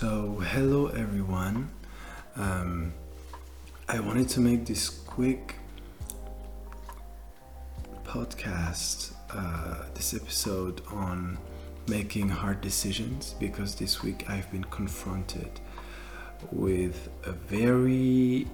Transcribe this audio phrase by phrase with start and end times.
[0.00, 1.72] So, hello everyone.
[2.36, 2.92] Um,
[3.88, 5.56] I wanted to make this quick
[8.04, 11.36] podcast, uh, this episode on
[11.88, 15.58] making hard decisions because this week I've been confronted
[16.52, 18.46] with a very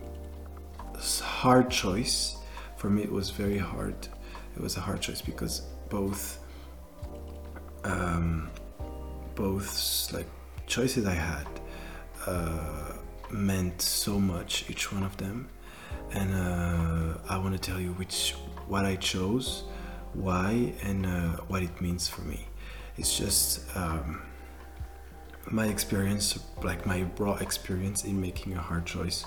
[1.20, 2.38] hard choice.
[2.78, 4.08] For me, it was very hard.
[4.56, 6.38] It was a hard choice because both,
[7.84, 8.48] um,
[9.34, 10.26] both like
[10.66, 11.46] choices I had
[12.26, 12.92] uh,
[13.30, 15.48] meant so much, each one of them,
[16.12, 18.32] and uh, I want to tell you which
[18.66, 19.64] what I chose,
[20.14, 22.46] why, and uh, what it means for me.
[22.96, 24.22] It's just um,
[25.50, 29.24] my experience, like my raw experience in making a hard choice,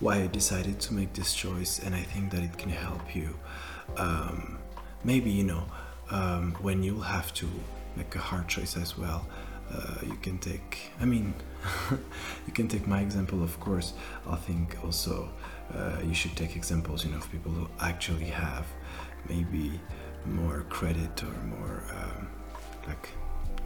[0.00, 3.34] why I decided to make this choice, and I think that it can help you.
[3.96, 4.58] Um,
[5.04, 5.64] maybe you know
[6.10, 7.48] um, when you'll have to
[7.96, 9.26] make a hard choice as well
[9.72, 11.34] uh, you can take i mean
[12.46, 13.94] you can take my example of course.
[14.26, 15.30] I think also
[15.74, 18.66] uh, you should take examples you know of people who actually have
[19.28, 19.80] maybe
[20.26, 22.28] more credit or more um,
[22.86, 23.08] like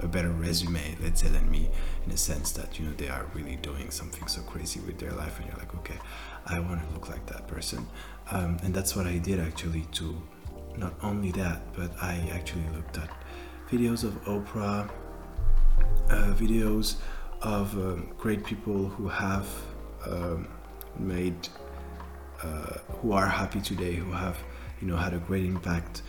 [0.00, 1.68] a better resume let's say than me
[2.06, 5.12] in a sense that you know they are really doing something so crazy with their
[5.12, 5.98] life and you're like okay
[6.46, 7.86] i want to look like that person.
[8.30, 10.20] Um, and that's what i did actually to
[10.76, 13.10] not only that but i actually looked at
[13.70, 14.88] videos of oprah
[16.08, 16.96] videos
[17.42, 19.46] of um, great people who have
[20.06, 20.48] um,
[20.98, 21.48] made,
[22.42, 24.38] uh, who are happy today, who have,
[24.80, 26.02] you know, had a great impact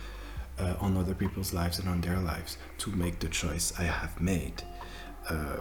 [0.58, 4.20] uh, on other people's lives and on their lives to make the choice I have
[4.20, 4.62] made.
[5.28, 5.58] Uh,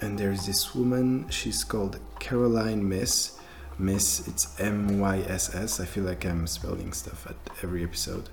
[0.00, 3.38] and there's this woman, she's called Caroline Myss
[3.80, 5.80] Myss, it's M Y S S.
[5.80, 8.28] I feel like I'm spelling stuff at every episode.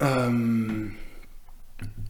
[0.00, 0.96] Um,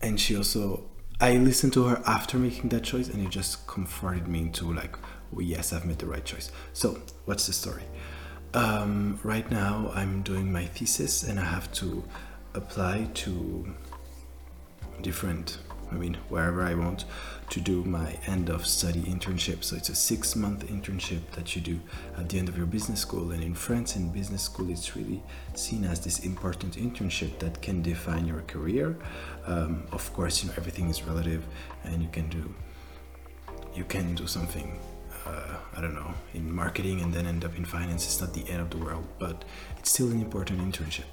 [0.00, 0.84] and she also
[1.20, 4.96] I listened to her after making that choice, and it just comforted me into like,
[5.36, 6.50] oh yes, I've made the right choice.
[6.72, 7.84] So, what's the story?
[8.54, 12.03] Um, right now, I'm doing my thesis, and I have to
[12.54, 13.75] apply to
[15.03, 15.59] different
[15.91, 17.04] I mean, wherever I want
[17.50, 19.62] to do my end of study internship.
[19.65, 21.81] So it's a six month internship that you do
[22.16, 23.33] at the end of your business school.
[23.33, 25.22] And in France, in business school, it's really
[25.55, 28.97] seen as this important internship that can define your career.
[29.47, 31.44] Um, of course, you know, everything is relative
[31.84, 32.55] and you can do,
[33.75, 34.78] you can do something
[35.27, 38.05] uh, I don't know, in marketing and then end up in finance.
[38.06, 39.44] It's not the end of the world, but
[39.78, 41.05] it's still an important internship.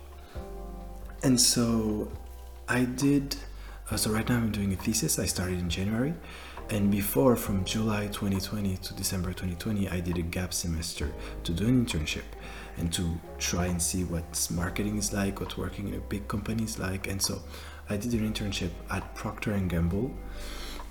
[1.24, 2.12] And so
[2.68, 3.36] I did
[3.90, 5.20] uh, so right now I'm doing a thesis.
[5.20, 6.14] I started in January,
[6.70, 11.66] and before from July 2020 to December 2020, I did a gap semester to do
[11.68, 12.26] an internship
[12.78, 16.64] and to try and see what marketing is like, what working in a big company
[16.64, 17.08] is like.
[17.08, 17.42] And so
[17.90, 20.12] I did an internship at Procter and Gamble.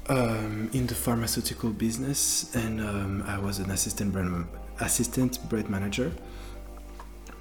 [0.09, 4.47] Um, in the pharmaceutical business, and um, I was an assistant brand
[4.79, 6.12] assistant brand manager.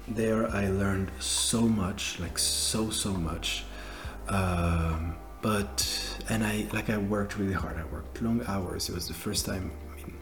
[0.08, 3.64] There, I learned so much, like so so much.
[4.28, 5.86] Um, but
[6.28, 7.76] and I like I worked really hard.
[7.78, 8.88] I worked long hours.
[8.88, 9.70] It was the first time.
[9.92, 10.14] I mean,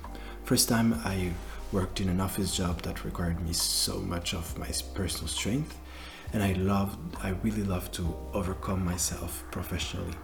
[0.44, 1.32] first time I
[1.72, 5.78] worked in an office job that required me so much of my personal strength,
[6.32, 6.98] and I loved.
[7.22, 10.14] I really loved to overcome myself professionally,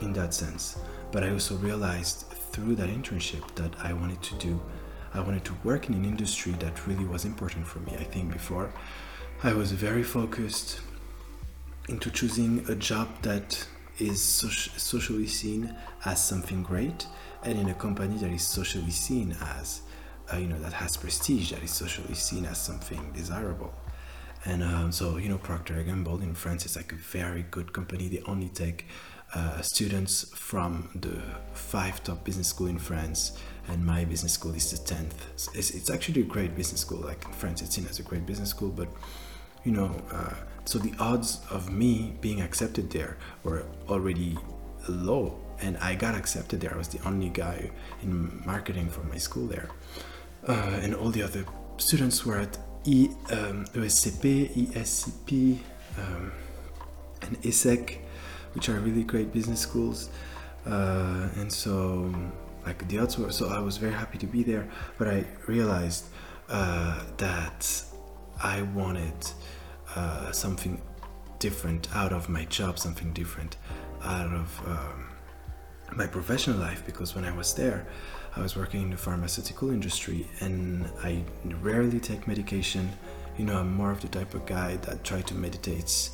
[0.00, 0.78] in that sense.
[1.12, 4.60] But I also realized through that internship that I wanted to do.
[5.12, 7.94] I wanted to work in an industry that really was important for me.
[7.98, 8.72] I think before
[9.42, 10.80] I was very focused
[11.88, 13.66] into choosing a job that
[14.00, 15.74] is socially seen
[16.04, 17.06] as something great
[17.42, 19.82] and in a company that is socially seen as
[20.32, 23.72] uh, you know that has prestige that is socially seen as something desirable.
[24.44, 27.72] And um, so you know procter & gamble in france is like a very good
[27.72, 28.08] company.
[28.08, 28.86] They only take
[29.34, 31.20] uh, students from the
[31.52, 35.88] five top business school in france and my business school is the 10th it's, it's
[35.88, 37.00] actually a great business school.
[37.00, 38.88] Like in france it's seen as a great business school but
[39.64, 40.34] you know uh,
[40.64, 44.38] so the odds of me being accepted there were already
[44.88, 46.72] low, and I got accepted there.
[46.72, 47.70] I was the only guy
[48.02, 49.68] in marketing from my school there,
[50.46, 51.44] uh, and all the other
[51.78, 55.58] students were at e, um, ESCP, ESCP,
[55.98, 56.32] um,
[57.22, 57.98] and ESSEC,
[58.54, 60.10] which are really great business schools.
[60.66, 62.14] Uh, and so,
[62.66, 64.68] like the odds were, so I was very happy to be there.
[64.98, 66.04] But I realized
[66.48, 67.84] uh, that
[68.42, 69.14] I wanted
[69.96, 70.80] uh, something
[71.38, 73.56] different out of my job, something different
[74.02, 75.08] out of um,
[75.96, 76.84] my professional life.
[76.86, 77.86] Because when I was there,
[78.36, 81.24] I was working in the pharmaceutical industry and I
[81.60, 82.90] rarely take medication.
[83.36, 86.10] You know, I'm more of the type of guy that try to meditate.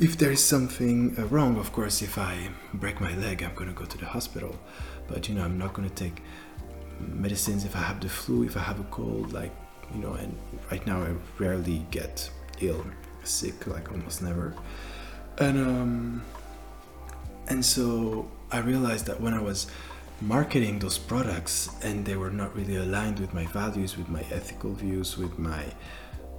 [0.00, 3.72] If there is something uh, wrong, of course, if I break my leg, I'm gonna
[3.72, 4.58] go to the hospital.
[5.06, 6.22] But you know, I'm not gonna take
[6.98, 9.52] medicines if I have the flu, if I have a cold, like
[9.94, 10.14] you know.
[10.14, 10.36] And
[10.70, 12.30] right now, I rarely get
[12.60, 12.84] ill,
[13.24, 14.54] sick, like almost never.
[15.38, 16.22] And um,
[17.48, 19.66] and so I realized that when I was
[20.20, 24.72] marketing those products and they were not really aligned with my values, with my ethical
[24.72, 25.64] views, with my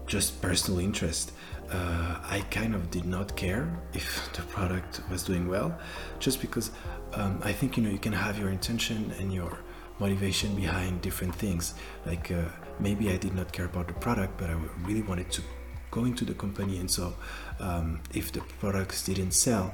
[0.07, 1.31] just personal interest,
[1.71, 5.77] uh, I kind of did not care if the product was doing well,
[6.19, 6.71] just because
[7.13, 9.59] um, I think you know you can have your intention and your
[9.99, 11.73] motivation behind different things.
[12.05, 12.45] Like uh,
[12.79, 15.41] maybe I did not care about the product, but I really wanted to
[15.91, 17.13] go into the company, and so
[17.59, 19.73] um, if the products didn't sell.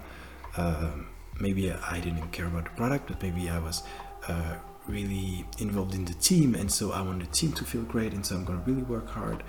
[0.58, 1.08] Um,
[1.40, 3.84] maybe I didn't care about the product, but maybe I was
[4.28, 4.56] uh,
[4.88, 8.26] really involved in the team, and so I want the team to feel great, and
[8.26, 9.44] so I'm gonna really work hard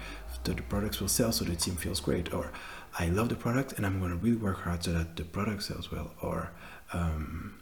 [0.45, 2.33] that the products will sell, so the team feels great.
[2.33, 2.53] Or
[2.99, 5.91] I love the product, and I'm gonna really work hard so that the product sells
[5.91, 6.13] well.
[6.23, 6.51] Or
[6.93, 7.59] um,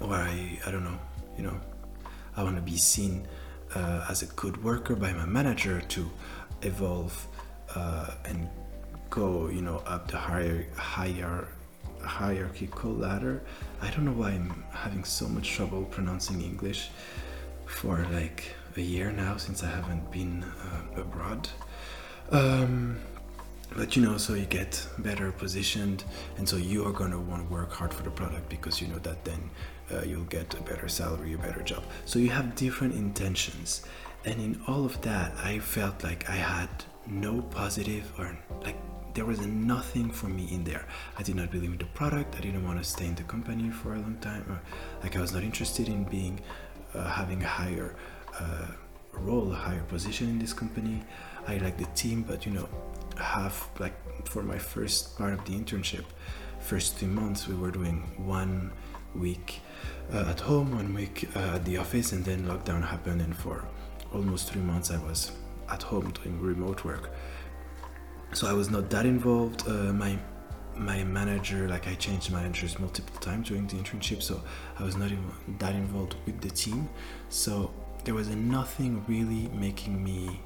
[0.00, 0.98] or I I don't know,
[1.36, 1.60] you know,
[2.36, 3.26] I want to be seen
[3.74, 6.10] uh, as a good worker by my manager to
[6.62, 7.26] evolve
[7.74, 8.48] uh, and
[9.10, 11.48] go, you know, up the higher higher
[12.02, 13.42] hierarchical ladder.
[13.82, 16.90] I don't know why I'm having so much trouble pronouncing English
[17.66, 21.48] for like a year now since I haven't been uh, abroad.
[22.30, 22.98] Um,
[23.76, 26.04] but you know, so you get better positioned,
[26.38, 28.98] and so you are to want to work hard for the product because you know
[28.98, 29.50] that then
[29.92, 31.82] uh, you'll get a better salary, a better job.
[32.04, 33.82] So you have different intentions,
[34.24, 36.68] and in all of that, I felt like I had
[37.06, 38.76] no positive or like
[39.14, 40.86] there was nothing for me in there.
[41.18, 42.36] I did not believe in the product.
[42.36, 44.44] I didn't want to stay in the company for a long time.
[44.48, 44.60] Or,
[45.02, 46.40] like I was not interested in being
[46.94, 47.96] uh, having a higher
[48.38, 48.66] uh,
[49.12, 51.02] role, a higher position in this company.
[51.48, 52.68] I like the team, but you know,
[53.16, 53.94] half like
[54.26, 56.04] for my first part of the internship,
[56.60, 58.70] first two months we were doing one
[59.14, 59.60] week
[60.12, 63.64] uh, at home, one week uh, at the office, and then lockdown happened, and for
[64.12, 65.32] almost three months I was
[65.68, 67.10] at home doing remote work
[68.32, 69.66] so I was not that involved.
[69.66, 70.18] Uh, my
[70.76, 74.40] my manager, like I changed managers multiple times during the internship, so
[74.78, 76.88] I was not even that involved with the team.
[77.28, 77.70] So
[78.04, 80.40] there was nothing really making me,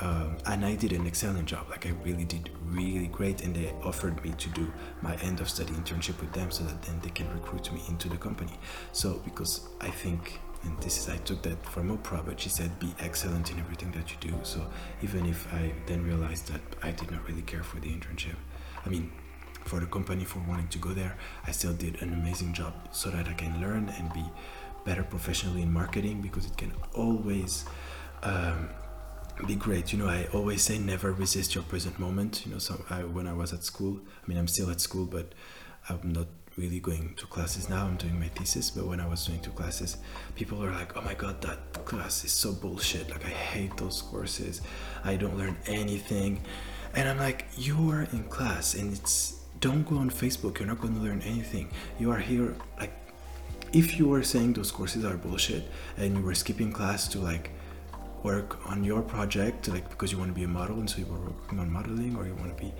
[0.00, 1.66] um, and I did an excellent job.
[1.70, 5.48] Like I really did really great, and they offered me to do my end of
[5.48, 8.58] study internship with them, so that then they can recruit me into the company.
[8.92, 12.78] So because I think and this is I took that from Oprah, but she said
[12.78, 14.34] be excellent in everything that you do.
[14.42, 14.66] So
[15.02, 18.36] even if I then realized that I did not really care for the internship,
[18.84, 19.12] I mean,
[19.64, 21.16] for the company for wanting to go there,
[21.46, 24.24] I still did an amazing job so that I can learn and be
[24.84, 27.64] better professionally in marketing because it can always
[28.22, 28.68] um,
[29.46, 29.92] be great.
[29.92, 32.44] You know, I always say never resist your present moment.
[32.46, 35.06] You know, so I, when I was at school, I mean, I'm still at school,
[35.06, 35.34] but
[35.88, 37.84] I'm not really going to classes now.
[37.84, 39.96] I'm doing my thesis, but when I was doing two classes,
[40.36, 43.10] people were like, "Oh my god, that class is so bullshit!
[43.10, 44.62] Like I hate those courses.
[45.04, 46.40] I don't learn anything."
[46.94, 50.58] And I'm like, "You are in class, and it's don't go on Facebook.
[50.58, 51.70] You're not going to learn anything.
[51.98, 52.92] You are here like."
[53.72, 55.64] If you were saying those courses are bullshit
[55.96, 57.50] and you were skipping class to like
[58.24, 61.06] work on your project, like because you want to be a model and so you
[61.06, 62.72] were working on modeling, or you want to be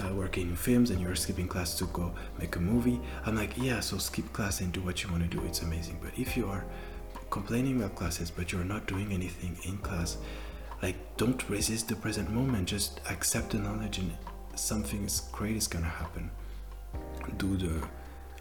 [0.00, 3.00] uh, working in films and you're skipping class to go make a movie.
[3.26, 5.44] I'm like, yeah, so skip class and do what you want to do.
[5.44, 5.98] It's amazing.
[6.00, 6.64] But if you are
[7.30, 10.18] complaining about classes but you're not doing anything in class,
[10.82, 12.68] like don't resist the present moment.
[12.68, 14.12] Just accept the knowledge and
[14.54, 16.30] something great is gonna happen.
[17.38, 17.86] Do the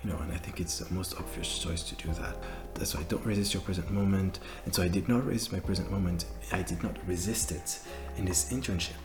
[0.03, 2.35] you know, and I think it's the most obvious choice to do that.
[2.75, 4.39] That's why don't resist your present moment.
[4.65, 6.25] And so I did not resist my present moment.
[6.51, 7.79] I did not resist it
[8.17, 8.97] in this internship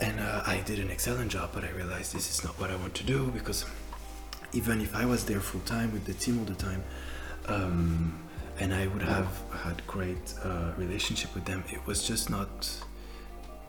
[0.00, 2.76] and uh, I did an excellent job, but I realized this is not what I
[2.76, 3.66] want to do because
[4.52, 6.82] even if I was there full time with the team all the time,
[7.46, 8.18] um,
[8.58, 9.28] and I would have
[9.62, 12.68] had great uh, relationship with them, it was just not.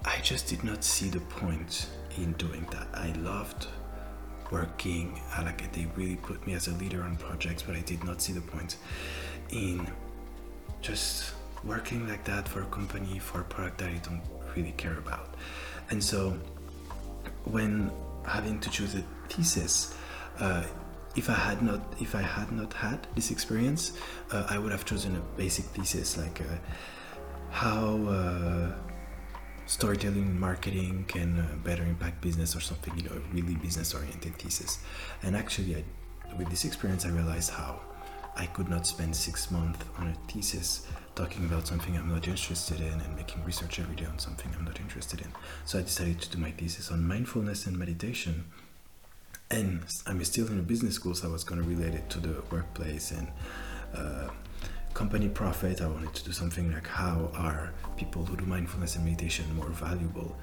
[0.03, 2.87] I just did not see the point in doing that.
[2.93, 3.67] I loved
[4.51, 5.19] working.
[5.37, 5.71] Like.
[5.73, 8.41] They really put me as a leader on projects, but I did not see the
[8.41, 8.77] point
[9.51, 9.87] in
[10.81, 14.21] just working like that for a company for a product that I don't
[14.55, 15.35] really care about.
[15.89, 16.37] And so,
[17.45, 17.91] when
[18.25, 19.95] having to choose a thesis,
[20.39, 20.63] uh,
[21.15, 23.93] if I had not if I had not had this experience,
[24.31, 26.55] uh, I would have chosen a basic thesis like uh,
[27.51, 28.71] how uh,
[29.71, 34.35] storytelling marketing can uh, better impact business or something, you know, a really business oriented
[34.35, 34.79] thesis.
[35.23, 35.83] And actually, I,
[36.37, 37.79] with this experience, I realized how
[38.35, 42.81] I could not spend six months on a thesis talking about something I'm not interested
[42.81, 45.31] in and making research every day on something I'm not interested in.
[45.63, 48.43] So I decided to do my thesis on mindfulness and meditation.
[49.49, 52.19] And I'm still in a business school, so I was going to relate it to
[52.19, 53.27] the workplace and
[53.95, 54.27] uh,
[54.93, 55.81] company profit.
[55.81, 59.69] I wanted to do something like how are people who do mindfulness and meditation more
[59.69, 60.35] valuable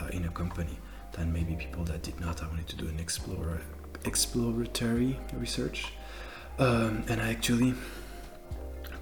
[0.00, 0.78] uh, in a company
[1.12, 2.42] than maybe people that did not.
[2.42, 3.60] I wanted to do an explore,
[4.04, 5.92] exploratory research.
[6.58, 7.74] Um, and I actually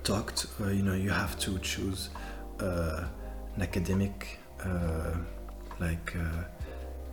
[0.05, 2.11] talked, uh, you know, you have to choose
[2.61, 3.05] uh,
[3.57, 5.15] an academic, uh,
[5.79, 6.45] like, uh,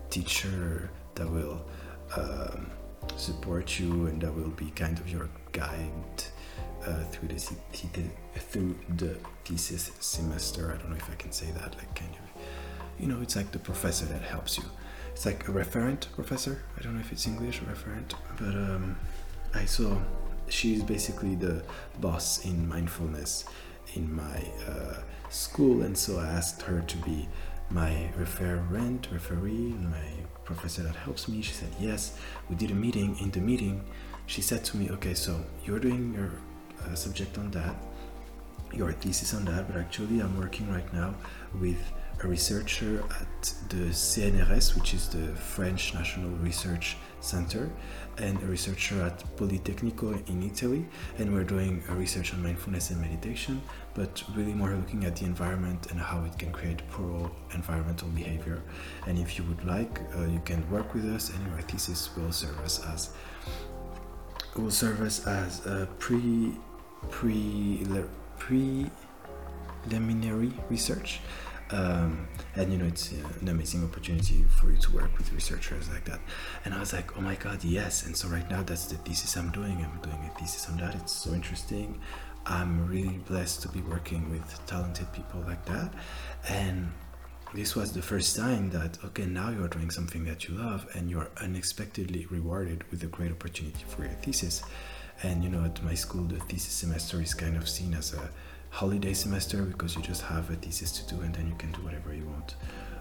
[0.10, 1.66] teacher that will
[2.16, 2.70] um,
[3.16, 6.24] support you and that will be kind of your guide
[6.88, 7.40] uh, through the
[8.40, 10.74] through the thesis semester.
[10.74, 11.76] I don't know if I can say that.
[11.76, 12.16] Like, kind
[13.00, 14.64] you know, it's like the professor that helps you.
[15.12, 16.64] It's like a referent professor.
[16.78, 18.98] I don't know if it's English referent, but um,
[19.54, 19.98] I saw
[20.50, 21.64] she's basically the
[22.00, 23.46] boss in mindfulness
[23.96, 27.28] in my uh, school, and so I asked her to be
[27.70, 30.10] my referent, referee, my
[30.46, 31.42] professor that helps me.
[31.42, 32.18] She said yes.
[32.50, 33.18] We did a meeting.
[33.20, 33.84] In the meeting,
[34.26, 36.32] she said to me, "Okay, so you're doing your
[36.86, 37.76] uh, subject on that,
[38.74, 41.16] your thesis on that, but actually I'm working right now
[41.60, 41.80] with
[42.24, 47.70] a researcher at the CNRS, which is the French National Research Center,
[48.18, 50.86] and a researcher at Politecnico in Italy.
[51.20, 53.62] And we're doing a research on mindfulness and meditation,
[53.94, 58.64] but really more looking at the environment and how it can create pro environmental behavior.
[59.06, 62.32] And if you would like, uh, you can work with us, and your thesis will
[62.32, 63.10] serve us as
[64.56, 66.56] will serve us as a pre
[67.10, 67.86] pre
[68.38, 71.20] preliminary research.
[71.70, 76.06] Um, and you know it's an amazing opportunity for you to work with researchers like
[76.06, 76.22] that.
[76.64, 78.06] And i was like oh my god yes.
[78.06, 79.84] And so right now that's the thesis i'm doing.
[79.84, 80.96] I'm doing a thesis on that.
[80.96, 82.00] It's so interesting.
[82.46, 85.94] I'm really blessed to be working with talented people like that.
[86.48, 86.90] And
[87.54, 91.10] this was the first time that okay now you're doing something that you love and
[91.10, 94.64] you're unexpectedly rewarded with a great opportunity for your thesis
[95.24, 98.30] and you know at my school the thesis semester is kind of seen as a
[98.70, 101.82] holiday semester because you just have a thesis to do and then you can do
[101.82, 102.56] whatever you want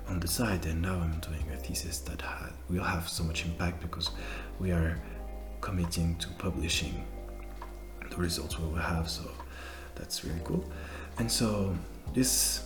[0.09, 0.65] on the side.
[0.67, 4.11] And now i'm doing a thesis that ha- will have so much impact because
[4.59, 4.99] we are
[5.61, 7.05] committing to publishing
[8.11, 9.11] the results we will have.
[9.11, 9.31] So
[9.97, 10.65] that's really cool.
[11.19, 11.77] And so
[12.15, 12.63] this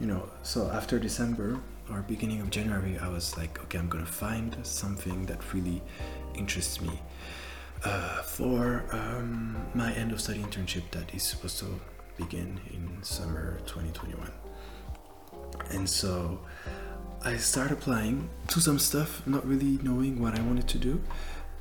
[0.00, 1.58] you know so after december
[1.90, 5.82] or beginning of january i was like okay i'm gonna find something that really
[6.36, 7.00] interests me
[7.84, 11.80] uh, for um, my end of study internship that is supposed to
[12.16, 14.30] begin in summer 2021.
[15.70, 16.40] And so
[17.24, 21.00] I started applying to some stuff, not really knowing what I wanted to do.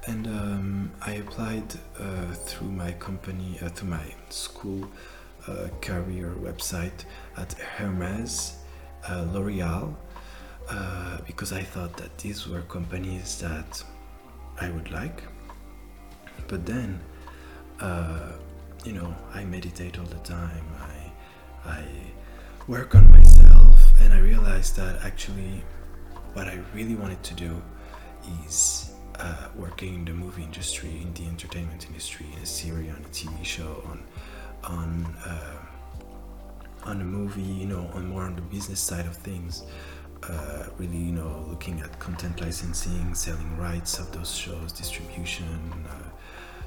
[0.08, 4.90] And um, I applied uh, through my company, uh, through my school
[5.48, 7.06] uh, career website
[7.36, 8.58] at Hermes,
[9.10, 9.96] uh, L'Oreal,
[10.70, 13.84] uh, because I thought that these were companies that
[14.60, 15.24] I would like.
[16.48, 17.00] But then
[17.80, 18.32] uh,
[18.84, 20.66] you know, I meditate all the time.
[21.66, 21.84] I, I
[22.68, 25.64] work on myself, and I realized that actually,
[26.34, 27.62] what I really wanted to do
[28.46, 32.98] is uh, working in the movie industry, in the entertainment industry, in a series, on
[32.98, 34.04] a TV show, on
[34.64, 35.58] on uh,
[36.84, 39.64] on a movie, you know, on more on the business side of things.
[40.24, 45.46] Uh, really, you know, looking at content licensing, selling rights of those shows, distribution,
[45.88, 46.07] uh,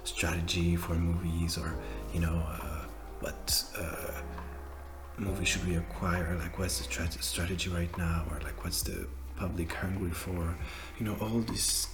[0.05, 1.75] strategy for movies, or
[2.13, 2.85] you know, uh,
[3.21, 4.21] what uh,
[5.19, 6.37] movie should we acquire?
[6.39, 8.25] Like, what's the tra- strategy right now?
[8.31, 10.57] Or like, what's the public hungry for?
[10.99, 11.89] You know, all these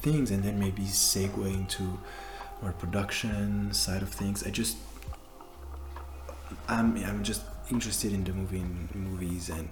[0.00, 1.98] things, and then maybe segue into
[2.62, 4.42] more production side of things.
[4.46, 4.78] I just,
[6.68, 9.68] I'm, I'm just interested in the movie, in movies, and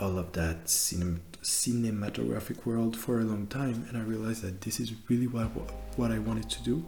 [0.00, 4.80] all of that cinem- cinematographic world for a long time, and I realized that this
[4.80, 5.48] is really what
[5.96, 6.84] what I wanted to do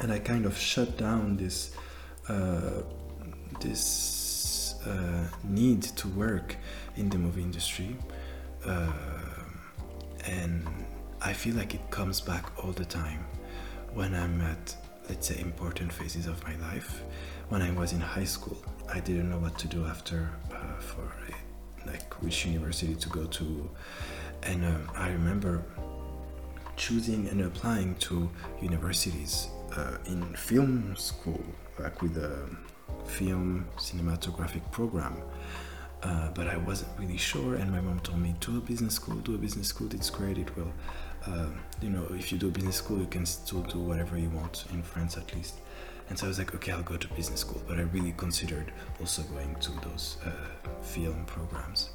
[0.00, 1.74] and I kind of shut down this
[2.28, 2.82] uh,
[3.60, 6.56] this uh, need to work
[6.96, 7.96] in the movie industry,
[8.64, 8.92] uh,
[10.26, 10.66] and
[11.20, 13.24] I feel like it comes back all the time
[13.92, 14.76] when I'm at
[15.08, 17.02] let's say important phases of my life.
[17.48, 18.56] When I was in high school,
[18.92, 21.02] I didn't know what to do after uh, for
[21.90, 23.68] like which university to go to,
[24.44, 25.62] and um, I remember
[26.76, 28.30] choosing and applying to
[28.62, 31.44] universities uh, in film school,
[31.78, 32.48] like with a
[33.04, 35.16] film cinematographic program.
[36.02, 39.16] Uh, but I wasn't really sure, and my mom told me, do a business school,
[39.16, 40.72] do a business school, it's great, it will,
[41.26, 41.48] uh,
[41.82, 44.82] you know, if you do business school, you can still do whatever you want, in
[44.82, 45.56] France at least.
[46.10, 48.72] And so I was like, okay, I'll go to business school, but I really considered
[48.98, 50.30] also going to those uh,
[50.82, 51.90] film programs.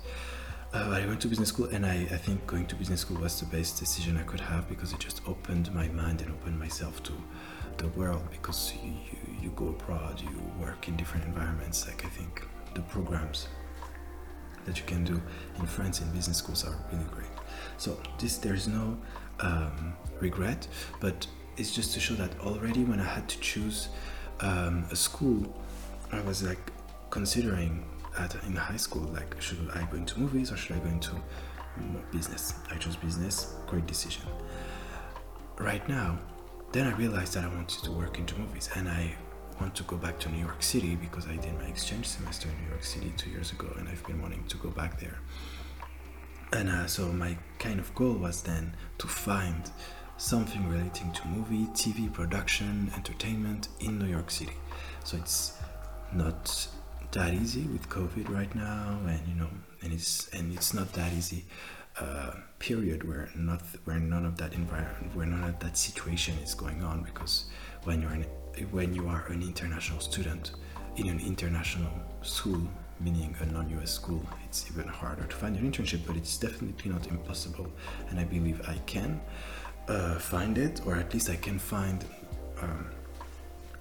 [0.74, 3.40] Uh, I went to business school, and I, I think going to business school was
[3.40, 7.04] the best decision I could have because it just opened my mind and opened myself
[7.04, 7.14] to
[7.78, 10.30] the world because you, you, you go abroad, you
[10.62, 11.86] work in different environments.
[11.86, 13.50] Like I think the programs
[14.66, 15.22] that you can do
[15.60, 17.28] in France in business schools are really great.
[17.78, 18.98] So this there's no
[19.42, 20.68] um, regret,
[21.00, 23.90] but it's just to show that already when I had to choose
[24.42, 25.46] um, a school,
[26.12, 26.72] I was like
[27.10, 27.86] considering
[28.18, 31.12] at in high school like should I go into movies or should I go into
[32.12, 32.54] business?
[32.72, 33.56] I chose business.
[33.68, 34.24] Great decision.
[35.58, 36.18] Right now,
[36.72, 39.16] then I realized that I wanted to work into movies and I
[39.60, 42.64] want to go back to New York City because I did my exchange semester in
[42.64, 45.20] New York City two years ago and I've been wanting to go back there.
[46.54, 49.72] And uh, so my kind of goal was then to find
[50.18, 54.54] something relating to movie, TV production, entertainment in New York City.
[55.04, 55.58] So it's
[56.14, 56.68] not
[57.12, 59.50] that easy with COVID right now, and you know,
[59.82, 61.46] and it's and it's not that easy.
[61.98, 66.54] Uh, period where not where none of that environment where none of that situation is
[66.54, 67.46] going on because
[67.84, 68.26] when you're an,
[68.72, 70.52] when you are an international student
[70.98, 71.92] in an international
[72.22, 72.62] school
[73.00, 77.08] meaning a non-US school it's even harder to find an internship but it's definitely not
[77.08, 77.68] impossible
[78.10, 79.22] and I believe I can
[79.88, 82.04] uh, find it or at least I can find
[82.62, 82.90] um,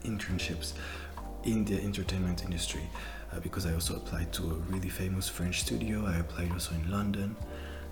[0.04, 0.72] internships
[1.44, 2.88] in the entertainment industry
[3.32, 6.90] uh, because I also applied to a really famous French studio I applied also in
[6.90, 7.36] London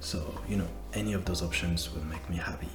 [0.02, 2.68] so, you know, any of those options will make me happy.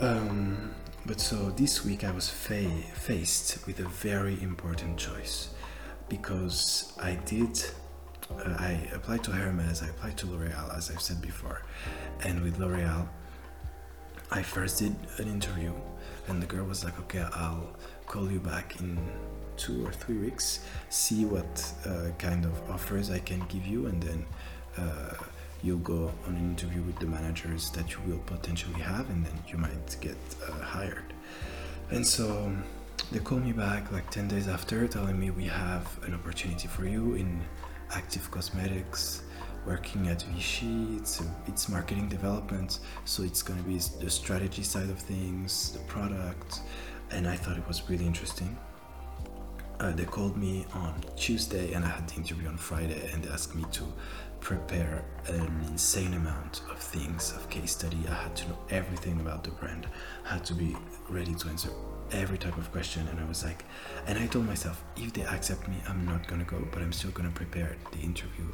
[0.00, 5.50] Um, but so this week I was fa- faced with a very important choice
[6.08, 7.62] because I did.
[8.30, 11.62] Uh, I applied to Hermes, I applied to L'Oreal, as I've said before.
[12.24, 13.06] And with L'Oreal,
[14.30, 15.72] I first did an interview,
[16.28, 17.68] and the girl was like, okay, I'll
[18.06, 18.98] call you back in
[19.56, 24.02] two or three weeks, see what uh, kind of offers I can give you, and
[24.02, 24.26] then
[24.78, 25.14] uh,
[25.62, 29.34] you'll go on an interview with the managers that you will potentially have and then
[29.48, 30.16] you might get
[30.48, 31.12] uh, hired.
[31.90, 32.52] And so
[33.12, 36.86] they called me back like 10 days after telling me we have an opportunity for
[36.86, 37.40] you in
[37.92, 39.22] active cosmetics
[39.66, 44.88] working at Vichy it's, it's marketing development so it's going to be the strategy side
[44.90, 46.60] of things the product
[47.12, 48.56] and I thought it was really interesting.
[49.78, 53.30] Uh, they called me on Tuesday and I had the interview on Friday and they
[53.30, 53.84] asked me to
[54.40, 57.98] prepare an insane amount of things of case study.
[58.08, 59.86] I had to know everything about the brand
[60.24, 60.76] I had to be
[61.08, 61.70] ready to answer
[62.12, 63.64] every type of question and i was like
[64.08, 67.12] and i told myself if they accept me i'm not gonna go but i'm still
[67.12, 68.44] gonna prepare the interview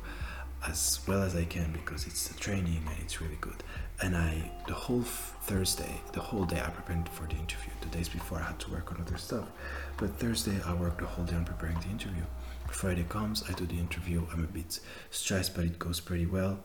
[0.66, 3.62] as well as i can because it's a training and it's really good
[4.02, 8.08] and i the whole thursday the whole day i prepared for the interview the days
[8.08, 9.48] before i had to work on other stuff
[9.96, 12.22] but thursday i worked the whole day on preparing the interview
[12.70, 16.58] Friday comes, I do the interview, I'm a bit stressed, but it goes pretty well.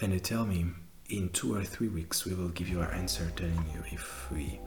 [0.00, 0.66] And they tell me
[1.08, 4.60] in two or three weeks we will give you our answer telling you if we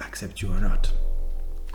[0.00, 0.90] accept you or not.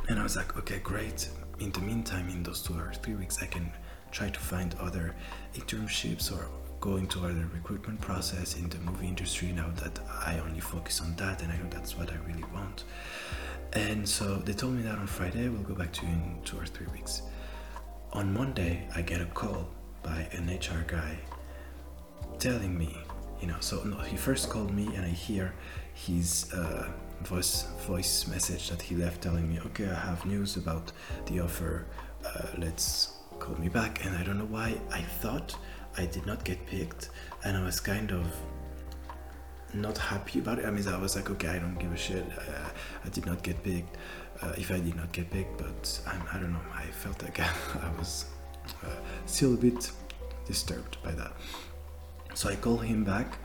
[0.07, 1.29] And I was like, okay, great.
[1.59, 3.71] In the meantime, in those two or three weeks, I can
[4.11, 5.15] try to find other
[5.55, 6.47] internships or
[6.79, 11.15] go into other recruitment process in the movie industry now that I only focus on
[11.17, 12.85] that and I know that's what I really want.
[13.73, 16.57] And so they told me that on Friday, we'll go back to you in two
[16.57, 17.21] or three weeks
[18.13, 19.67] on Monday, I get a call
[20.01, 21.17] by an HR guy
[22.39, 22.97] telling me,
[23.41, 25.53] you know, so no, he first called me and I hear
[25.93, 26.89] his uh,
[27.23, 30.91] voice voice message that he left telling me, okay, I have news about
[31.27, 31.85] the offer.
[32.25, 34.05] Uh, let's call me back.
[34.05, 35.55] And I don't know why I thought
[35.97, 37.09] I did not get picked,
[37.43, 38.25] and I was kind of
[39.73, 40.65] not happy about it.
[40.65, 42.25] I mean, I was like, okay, I don't give a shit.
[42.37, 42.69] Uh,
[43.05, 43.97] I did not get picked
[44.41, 46.71] uh, if I did not get picked, but I'm, I do not know.
[46.73, 48.25] I felt like I was
[48.83, 48.87] uh,
[49.25, 49.91] still a bit
[50.45, 51.33] disturbed by that.
[52.33, 53.37] So I call him back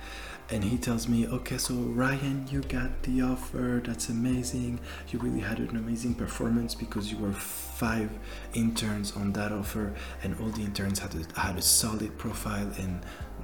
[0.51, 3.83] and he tells me, okay, so Ryan, you got the offer.
[3.85, 4.79] That's amazing.
[5.09, 7.33] You really had an amazing performance because you were
[7.75, 8.11] five
[8.55, 13.01] interns on that offer, and all the interns had a, had a solid profile, and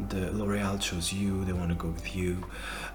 [0.09, 1.45] the L'Oreal chose you.
[1.45, 2.45] They want to go with you.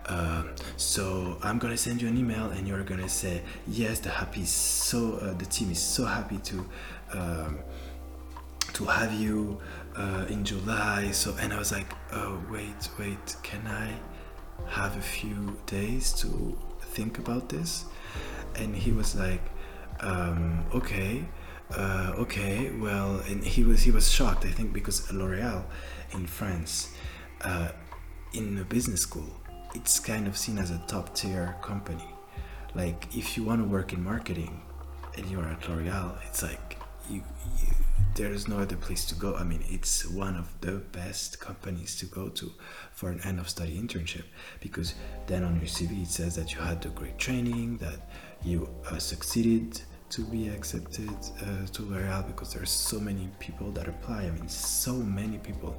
[0.08, 0.43] Uh,
[0.78, 4.00] so I'm gonna send you an email, and you're gonna say yes.
[4.00, 6.65] The happy so uh, the team is so happy to.
[7.13, 7.60] Um,
[8.74, 9.58] to have you
[9.95, 11.12] uh, in July.
[11.12, 13.93] So, and I was like, oh, wait, wait, can I
[14.67, 17.86] have a few days to think about this?
[18.56, 19.41] And he was like,
[19.99, 21.25] um, okay,
[21.71, 25.63] uh, okay, well, and he was he was shocked, I think, because L'Oreal
[26.12, 26.93] in France,
[27.41, 27.69] uh,
[28.34, 29.41] in a business school,
[29.73, 32.08] it's kind of seen as a top tier company.
[32.75, 34.62] Like, if you want to work in marketing
[35.17, 36.77] and you're at L'Oreal, it's like
[37.10, 37.23] you,
[37.62, 37.67] you
[38.15, 39.36] there's no other place to go.
[39.36, 42.51] I mean, it's one of the best companies to go to
[42.93, 44.23] for an end of study internship
[44.62, 44.95] because
[45.27, 48.10] then on your CV it says that you had the great training, that
[48.45, 53.88] you uh, succeeded to be accepted uh, to L'Oreal because there's so many people that
[53.88, 54.23] apply.
[54.23, 55.75] I mean, so many people,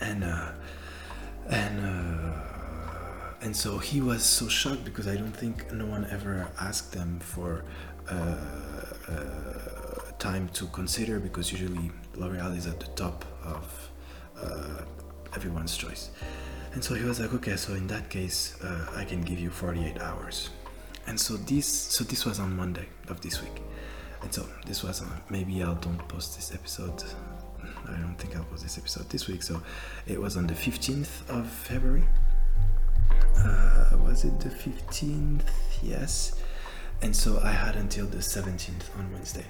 [0.00, 0.52] and uh,
[1.50, 2.32] and uh,
[3.42, 7.20] and so he was so shocked because I don't think no one ever asked them
[7.20, 7.64] for.
[8.08, 8.36] Uh,
[9.08, 13.90] uh, time to consider because usually L'Oreal is at the top of
[14.40, 14.82] uh,
[15.34, 16.10] everyone's choice.
[16.72, 18.56] And so he was like, okay, so in that case,
[18.96, 20.50] I can give you 48 hours.
[21.06, 23.62] And so this, so this was on Monday of this week.
[24.22, 27.02] And so this was on, maybe I don't post this episode.
[27.88, 29.42] I don't think I'll post this episode this week.
[29.42, 29.62] So
[30.06, 32.04] it was on the 15th of February.
[33.38, 35.42] Uh, was it the 15th?
[35.82, 36.40] Yes.
[37.02, 39.44] And so I had until the 17th on Wednesday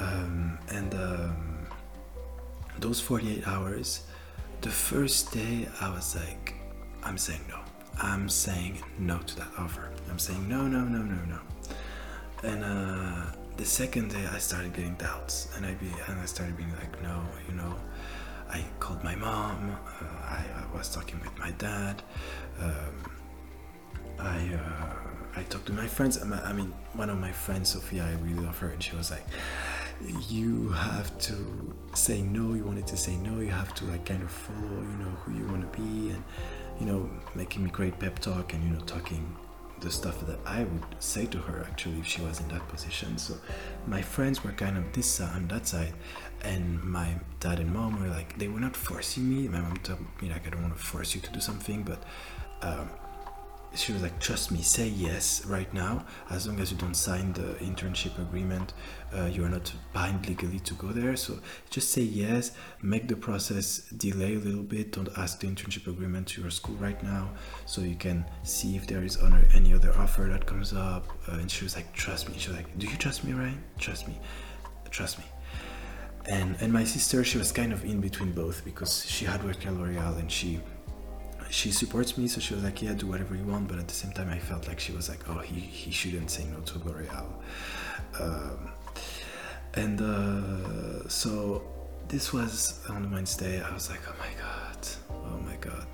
[0.00, 1.66] um, and um,
[2.78, 4.02] those 48 hours,
[4.60, 6.54] the first day I was like,
[7.02, 7.58] I'm saying no.
[8.00, 9.90] I'm saying no to that offer.
[10.10, 11.38] I'm saying no, no, no, no, no.
[12.44, 16.56] And uh, the second day, I started getting doubts, and I be and I started
[16.56, 17.74] being like, no, you know.
[18.50, 19.76] I called my mom.
[20.00, 22.02] Uh, I, I, was talking with my dad.
[22.58, 22.72] Um,
[24.18, 26.18] I uh, I talked to my friends.
[26.22, 29.26] I mean, one of my friends, Sophia, I really love her, and she was like,
[30.28, 31.34] you have to
[31.94, 34.96] say no you wanted to say no you have to like kind of follow you
[34.98, 36.22] know who you want to be and
[36.78, 39.36] you know making me great pep talk and you know talking
[39.80, 43.16] the stuff that I would say to her actually if she was in that position.
[43.16, 43.34] So
[43.86, 45.94] my friends were kind of this side and that side,
[46.42, 49.48] and my dad and mom were like they were not forcing me.
[49.48, 52.02] My mom told me like I don't want to force you to do something, but
[52.62, 52.90] um,
[53.78, 56.04] she was like, trust me, say yes right now.
[56.30, 58.74] As long as you don't sign the internship agreement,
[59.16, 61.16] uh, you are not bound legally to go there.
[61.16, 61.38] So
[61.70, 64.92] just say yes, make the process delay a little bit.
[64.92, 67.30] Don't ask the internship agreement to your school right now,
[67.66, 69.16] so you can see if there is
[69.54, 71.08] any other offer that comes up.
[71.28, 72.34] Uh, and she was like, trust me.
[72.38, 73.62] She was like, do you trust me, Ryan?
[73.78, 74.18] Trust me,
[74.90, 75.24] trust me.
[76.26, 79.64] And and my sister, she was kind of in between both because she had worked
[79.66, 80.60] at L'Oreal and she
[81.50, 83.94] she supports me, so she was like, "Yeah, do whatever you want." But at the
[83.94, 86.78] same time, I felt like she was like, "Oh, he, he shouldn't say no to
[86.78, 87.26] L'Oreal."
[88.20, 88.70] Um,
[89.74, 91.62] and uh, so
[92.08, 93.62] this was on Wednesday.
[93.62, 95.86] I was like, "Oh my god, oh my god."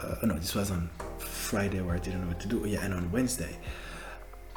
[0.00, 2.64] Uh, no, this was on Friday where I didn't know what to do.
[2.66, 3.56] Yeah, and on Wednesday,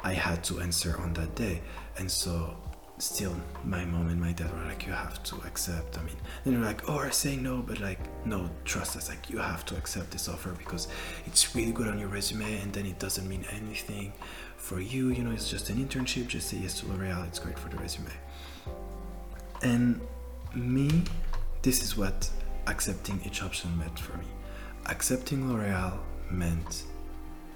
[0.02, 1.62] I had to answer on that day,
[1.98, 2.56] and so
[2.98, 6.54] still my mom and my dad were like you have to accept i mean and
[6.54, 9.76] they're like oh i say no but like no trust us like you have to
[9.76, 10.88] accept this offer because
[11.26, 14.12] it's really good on your resume and then it doesn't mean anything
[14.56, 17.58] for you you know it's just an internship just say yes to l'oreal it's great
[17.58, 18.10] for the resume.
[19.62, 20.00] And
[20.54, 21.04] me
[21.62, 22.28] this is what
[22.66, 24.26] accepting each option meant for me.
[24.86, 25.98] Accepting l'oreal
[26.30, 26.84] meant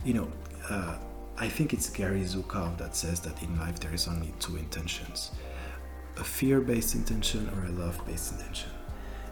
[0.04, 0.28] you know
[0.68, 0.96] uh,
[1.42, 5.30] I think it's Gary Zukav that says that in life there is only two intentions
[6.18, 8.70] a fear based intention or a love based intention.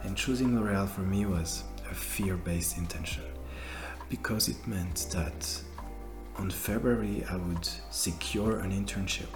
[0.04, 3.24] And choosing L'Oreal for me was a fear based intention
[4.08, 5.60] because it meant that
[6.36, 9.34] on February I would secure an internship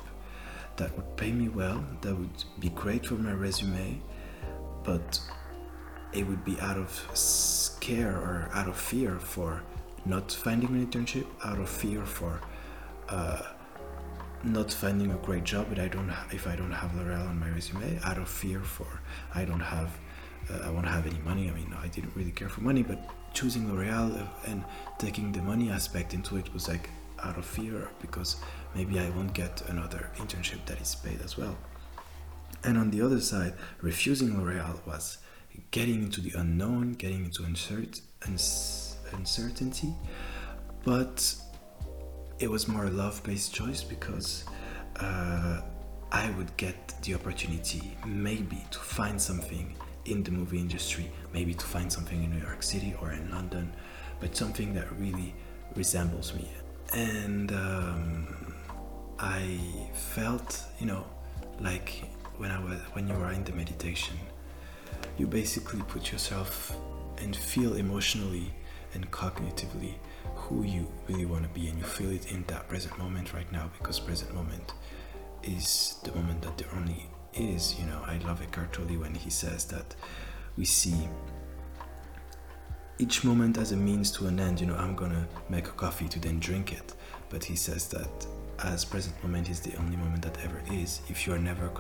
[0.76, 4.00] that would pay me well, that would be great for my resume,
[4.82, 5.20] but
[6.14, 9.62] it would be out of scare or out of fear for
[10.06, 12.40] not finding an internship, out of fear for
[13.12, 13.42] uh,
[14.42, 17.50] not finding a great job, but I don't if I don't have L'Oreal on my
[17.50, 18.86] resume, out of fear for
[19.34, 19.90] I don't have
[20.50, 21.48] uh, I won't have any money.
[21.48, 22.98] I mean, I didn't really care for money, but
[23.32, 24.64] choosing L'Oreal and
[24.98, 26.88] taking the money aspect into it was like
[27.22, 28.36] out of fear because
[28.74, 31.56] maybe I won't get another internship that is paid as well.
[32.64, 35.18] And on the other side, refusing L'Oreal was
[35.70, 38.02] getting into the unknown, getting into uncertain,
[39.12, 39.94] uncertainty,
[40.84, 41.34] but
[42.38, 44.44] it was more a love-based choice because
[45.00, 45.60] uh,
[46.10, 51.64] I would get the opportunity maybe to find something in the movie industry, maybe to
[51.64, 53.72] find something in New York City or in London,
[54.20, 55.34] but something that really
[55.74, 56.50] resembles me.
[56.92, 58.54] And um,
[59.18, 59.58] I
[59.94, 61.06] felt, you know,
[61.60, 62.04] like
[62.36, 64.16] when I was when you are in the meditation,
[65.16, 66.76] you basically put yourself
[67.18, 68.52] and feel emotionally
[68.94, 69.94] and cognitively
[70.42, 73.50] who you really want to be and you feel it in that present moment right
[73.52, 74.74] now because present moment
[75.42, 79.30] is the moment that there only is you know i love Eckhart Tolle when he
[79.30, 79.94] says that
[80.56, 81.08] we see
[82.98, 86.08] each moment as a means to an end you know i'm gonna make a coffee
[86.08, 86.94] to then drink it
[87.30, 88.26] but he says that
[88.64, 91.70] as present moment is the only moment that ever is, if you are never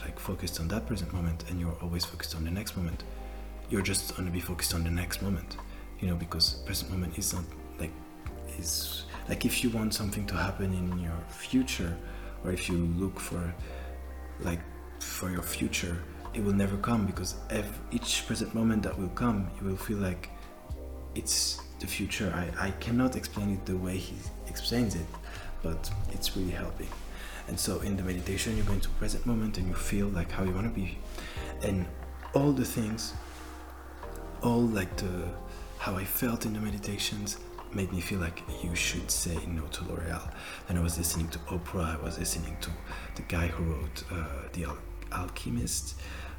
[0.00, 3.04] like focused on that present moment and you're always focused on the next moment,
[3.68, 5.56] you're just to be focused on the next moment.
[6.00, 7.44] You know, because present moment is not
[8.58, 11.96] is like if you want something to happen in your future,
[12.44, 13.54] or if you look for
[14.40, 14.60] like
[15.00, 15.96] for your future,
[16.34, 17.34] it will never come because
[17.90, 20.30] each present moment that will come, you will feel like
[21.14, 22.32] it's the future.
[22.34, 24.14] I, I cannot explain it the way he
[24.48, 25.06] explains it,
[25.62, 26.88] but it's really helping.
[27.48, 30.44] And so in the meditation, you go into present moment and you feel like how
[30.44, 30.98] you want to be,
[31.62, 31.86] and
[32.32, 33.12] all the things,
[34.42, 35.28] all like the
[35.78, 37.38] how I felt in the meditations
[37.74, 40.32] made me feel like you should say no to L'Oreal.
[40.66, 41.98] Then I was listening to Oprah.
[41.98, 42.70] I was listening to
[43.16, 44.78] the guy who wrote uh, The Al-
[45.12, 45.94] Alchemist.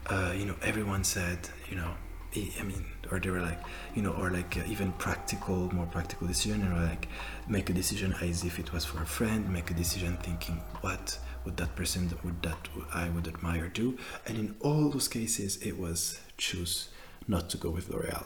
[0.07, 1.91] Uh, you know, everyone said, you know,
[2.33, 3.59] I mean, or they were like,
[3.93, 7.07] you know, or like uh, even practical, more practical decision, or like
[7.47, 11.19] make a decision as if it was for a friend, make a decision thinking what
[11.43, 15.77] would that person would that I would admire do, and in all those cases, it
[15.77, 16.87] was choose
[17.27, 18.25] not to go with L'Oreal.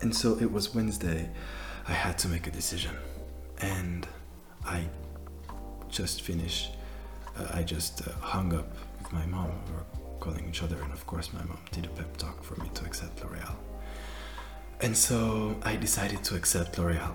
[0.00, 1.30] And so it was Wednesday.
[1.88, 2.94] I had to make a decision,
[3.58, 4.06] and
[4.64, 4.86] I
[5.88, 6.72] just finished.
[7.36, 9.50] Uh, I just uh, hung up with my mom.
[9.66, 9.86] We were
[10.20, 12.84] calling each other, and of course, my mom did a pep talk for me to
[12.84, 13.56] accept L'Oreal.
[14.80, 17.14] And so I decided to accept L'Oreal.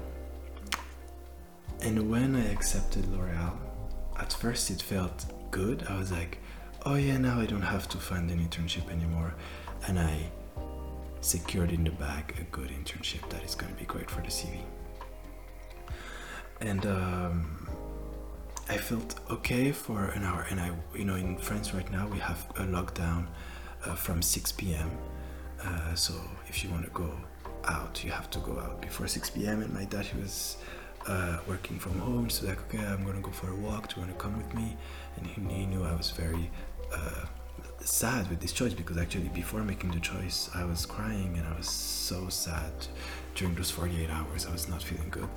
[1.81, 3.55] And when I accepted L'Oreal,
[4.17, 5.85] at first it felt good.
[5.87, 6.39] I was like,
[6.85, 9.35] oh yeah, now I don't have to find an internship anymore.
[9.87, 10.31] And I
[11.23, 14.27] secured in the bag a good internship that is going to be great for the
[14.27, 14.59] CV.
[16.61, 17.67] And um,
[18.69, 20.45] I felt okay for an hour.
[20.49, 23.27] And I, you know, in France right now we have a lockdown
[23.85, 24.89] uh, from 6 p.m.
[25.63, 26.13] Uh, so
[26.47, 27.11] if you want to go
[27.65, 29.61] out, you have to go out before 6 p.m.
[29.61, 30.57] And my dad, he was
[31.07, 33.89] uh, working from home, so like, okay, I'm gonna go for a walk.
[33.89, 34.77] Do you want to come with me?
[35.17, 36.49] And he, he knew I was very
[36.93, 37.25] uh,
[37.85, 41.57] sad with this choice because actually before making the choice i was crying and i
[41.57, 42.71] was so sad
[43.35, 44.45] during those 48 hours.
[44.45, 45.27] I was not feeling good.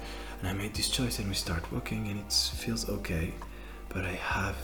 [0.41, 3.33] And i made this choice and we start walking and it feels okay
[3.89, 4.57] but i have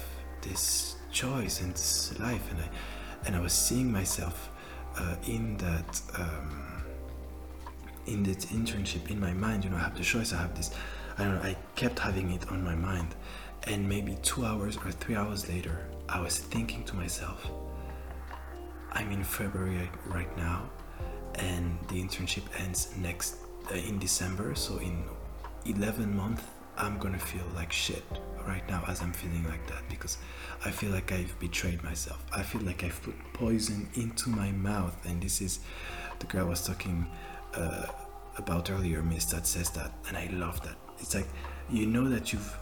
[0.42, 2.68] this choice and this life and i
[3.26, 4.50] and i was seeing myself
[4.98, 6.84] uh, in that um,
[8.06, 10.74] in that internship in my mind you know i have the choice i have this
[11.18, 13.14] i don't know i kept having it on my mind.
[13.64, 17.48] And maybe two hours or three hours later i was thinking to myself
[18.92, 20.68] I'm in February right now,
[21.36, 23.36] and the internship ends next
[23.70, 24.54] uh, in December.
[24.54, 25.04] So in
[25.64, 26.42] 11 months,
[26.76, 28.04] I'm gonna feel like shit
[28.46, 30.18] right now as I'm feeling like that because
[30.64, 32.24] I feel like I've betrayed myself.
[32.34, 35.60] I feel like I've put poison into my mouth, and this is
[36.18, 37.06] the girl I was talking
[37.54, 37.86] uh,
[38.36, 40.76] about earlier, Myss, that says that, and I love that.
[40.98, 41.28] It's like
[41.70, 42.56] you know that you've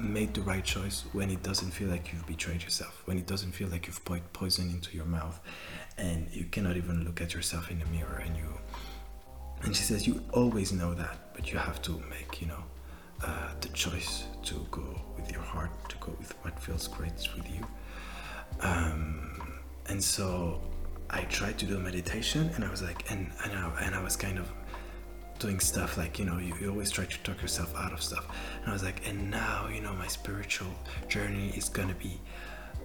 [0.00, 3.52] made the right choice when it doesn't feel like you've betrayed yourself, when it doesn't
[3.52, 5.40] feel like you've put poison into your mouth
[5.98, 8.48] and you cannot even look at yourself in the mirror and you
[9.62, 12.64] and she says you always know that but you have to make you know
[13.22, 17.46] uh, the choice to go with your heart to go with what feels great with
[17.54, 17.66] you.
[18.60, 20.60] Um, and so
[21.10, 24.16] i tried to do meditation and i was like and and I, and I was
[24.16, 24.50] kind of
[25.40, 28.26] doing stuff like you know you, you, always try to talk yourself out of stuff.
[28.60, 30.68] And i was like and now you know my spiritual
[31.08, 32.20] journey is gonna be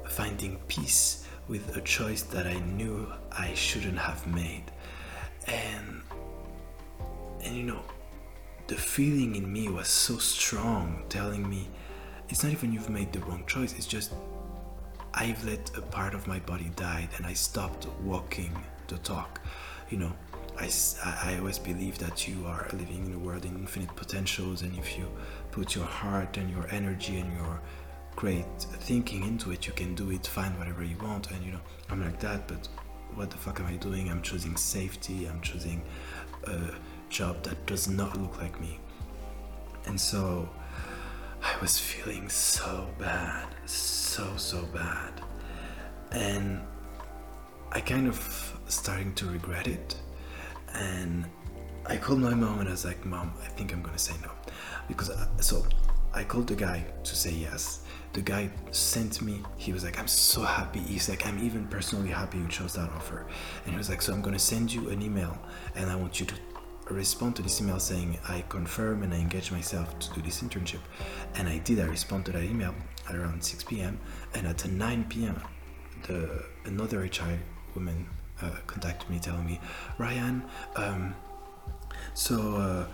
[0.07, 4.63] finding peace with a choice that i knew i shouldn't have made.
[5.47, 6.01] And
[7.43, 7.81] and you know
[8.67, 11.67] the feeling in me was so strong telling me
[12.29, 14.13] it's not even you've made the wrong choice it's just
[15.13, 18.51] i've let a part of my body die and i stopped walking
[18.87, 19.39] the talk
[19.91, 20.11] you know
[20.57, 20.69] I,
[21.03, 24.97] I always believe that you are living in a world in infinite potentials, and if
[24.97, 25.05] you
[25.51, 27.61] put your heart and your energy and your
[28.15, 31.31] great thinking into it, you can do it, find whatever you want.
[31.31, 32.67] And you know, I'm like that, but
[33.13, 34.09] what the fuck am I doing?
[34.09, 35.81] I'm choosing safety, I'm choosing
[36.45, 36.59] a
[37.09, 38.79] job that does not look like me.
[39.85, 40.49] And so
[41.43, 45.21] I was feeling so bad, so, so bad.
[46.11, 46.61] And
[47.71, 49.95] I kind of starting to regret it
[50.75, 51.25] and
[51.87, 54.31] I called my mom and I was like, Mom, I think I'm gonna say no.
[54.87, 55.65] Because, I, so
[56.13, 57.81] I called the guy to say yes.
[58.13, 60.79] The guy sent me, he was like, I'm so happy.
[60.79, 63.27] He's like, I'm even personally happy you chose that offer.
[63.63, 65.37] And he was like, So I'm gonna send you an email
[65.75, 66.35] and I want you to
[66.89, 70.79] respond to this email saying, I confirm and I engage myself to do this internship.
[71.35, 72.73] And I did, I responded to that email
[73.09, 73.99] at around 6 p.m.
[74.33, 75.41] And at 9 p.m.,
[76.07, 77.39] the another HR
[77.73, 78.07] woman
[78.41, 79.59] uh, contacted me telling me,
[79.97, 80.43] Ryan,
[80.75, 81.15] um,
[82.13, 82.85] so uh,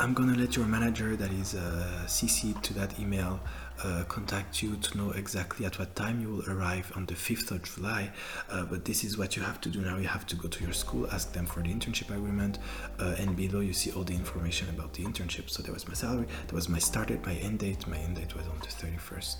[0.00, 3.38] I'm gonna let your manager that is uh, CC to that email
[3.84, 7.50] uh, contact you to know exactly at what time you will arrive on the 5th
[7.50, 8.10] of July.
[8.50, 9.96] Uh, but this is what you have to do now.
[9.98, 12.58] You have to go to your school, ask them for the internship agreement,
[12.98, 15.50] uh, and below you see all the information about the internship.
[15.50, 17.86] So there was my salary, there was my start date, my end date.
[17.86, 19.36] My end date was on the 31st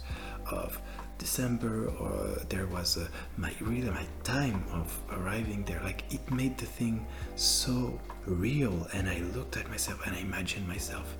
[0.50, 0.80] of
[1.20, 2.16] December, or
[2.48, 3.06] there was uh,
[3.36, 5.80] my really my time of arriving there.
[5.84, 7.06] Like it made the thing
[7.36, 11.16] so real, and I looked at myself and I imagined myself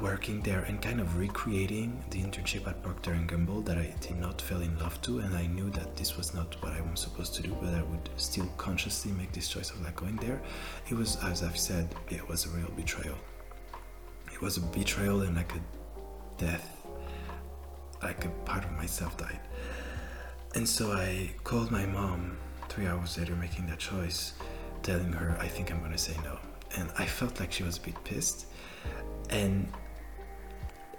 [0.00, 4.18] working there and kind of recreating the internship at Procter and Gamble that I did
[4.18, 7.00] not fall in love to, and I knew that this was not what I was
[7.00, 10.40] supposed to do, but I would still consciously make this choice of like going there.
[10.90, 13.16] It was, as I've said, it was a real betrayal.
[14.32, 15.60] It was a betrayal and like a
[16.36, 16.75] death,
[18.02, 19.40] like a part of myself died.
[20.54, 24.34] And so I called my mom three hours later, making that choice,
[24.82, 26.38] telling her I think I'm gonna say no.
[26.76, 28.46] And I felt like she was a bit pissed.
[29.30, 29.68] And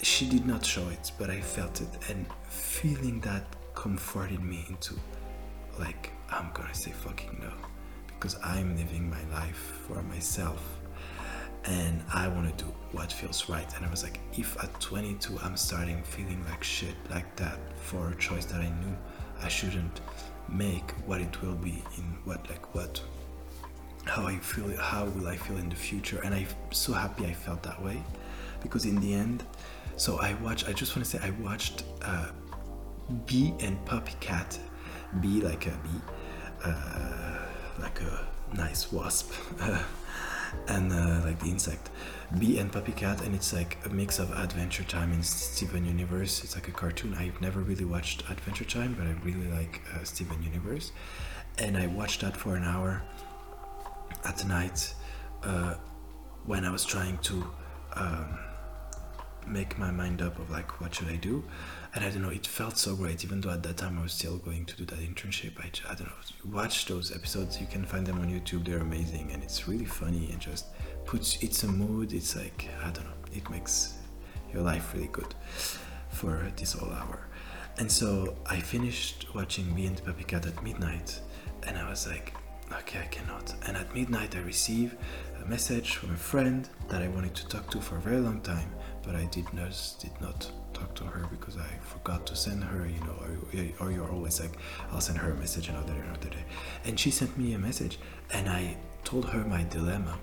[0.02, 4.96] she did not show it, but I felt it, and feeling that comforted me into
[5.80, 7.52] like, I'm gonna say fucking no
[8.20, 10.77] because I'm living my life for myself
[11.68, 13.68] and I want to do what feels right.
[13.76, 18.10] And I was like, if at 22 I'm starting feeling like shit like that for
[18.10, 18.96] a choice that I knew
[19.42, 20.02] I shouldn't
[20.50, 23.02] make, what it will be in what, like, what,
[24.06, 26.22] how I feel, how will I feel in the future?
[26.24, 28.02] And I'm so happy I felt that way
[28.62, 29.44] because in the end,
[29.98, 30.70] so I watched.
[30.70, 32.28] I just want to say I watched uh,
[33.26, 34.60] Bee and Puppy Cat.
[35.22, 36.02] Bee like a bee,
[36.64, 37.40] uh,
[37.80, 39.34] like a nice wasp,
[40.68, 41.90] and uh, like the insect.
[42.40, 46.44] Bee and Puppy Cat, and it's like a mix of Adventure Time and Steven Universe.
[46.44, 47.16] It's like a cartoon.
[47.18, 50.92] I've never really watched Adventure Time, but I really like uh, Steven Universe,
[51.58, 53.02] and I watched that for an hour
[54.26, 54.94] at night
[55.44, 55.76] uh,
[56.46, 57.48] when I was trying to.
[57.94, 58.40] Um,
[59.50, 61.44] make my mind up of like what should I do,
[61.94, 62.30] and I don't know.
[62.30, 64.86] It felt so great, even though at that time I was still going to do
[64.86, 65.60] that internship.
[65.60, 66.52] I, I don't know.
[66.58, 67.60] Watch those episodes.
[67.60, 68.66] You can find them on YouTube.
[68.66, 70.66] They're amazing, and it's really funny and just
[71.06, 72.14] puts it's a mood.
[72.14, 73.18] It's like I don't know.
[73.34, 73.96] It makes
[74.54, 75.34] your life really good
[76.10, 77.28] for this whole hour.
[77.80, 81.20] And so I finished watching Bee and Puppy Cat at midnight,
[81.68, 82.34] and I was like,
[82.72, 83.54] okay, I cannot.
[83.68, 84.96] And at midnight, I receive
[85.44, 88.42] a message from a friend that I wanted to talk to for a very long
[88.42, 88.72] time
[89.08, 92.86] but I did not did not talk to her because I forgot to send her,
[92.86, 93.16] you know,
[93.80, 94.52] or, or you're always like,
[94.92, 96.46] I'll send her a message another day, another day.
[96.86, 97.98] And she sent me a message,
[98.34, 100.20] and I told her my dilemma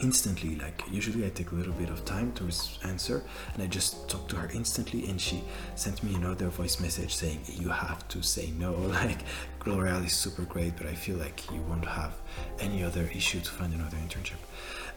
[0.00, 0.54] instantly.
[0.56, 2.44] Like, usually I take a little bit of time to
[2.86, 5.42] answer, and I just talked to her instantly, and she
[5.74, 8.72] sent me another voice message saying, You have to say no.
[9.08, 9.22] Like,
[9.66, 12.14] L'Oreal is super great, but I feel like you won't have
[12.60, 14.40] any other issue to find another internship.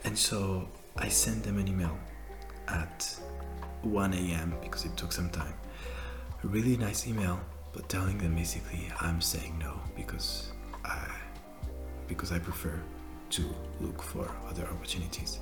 [0.03, 1.97] And so I sent them an email
[2.67, 3.19] at
[3.83, 4.53] 1 a.m.
[4.61, 5.53] because it took some time.
[6.43, 7.39] A really nice email,
[7.73, 10.51] but telling them basically I'm saying no because
[10.83, 11.07] I
[12.07, 12.79] because I prefer
[13.31, 13.43] to
[13.79, 15.39] look for other opportunities.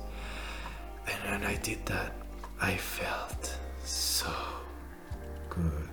[1.06, 2.12] And when I did that,
[2.60, 4.32] I felt so
[5.48, 5.88] good.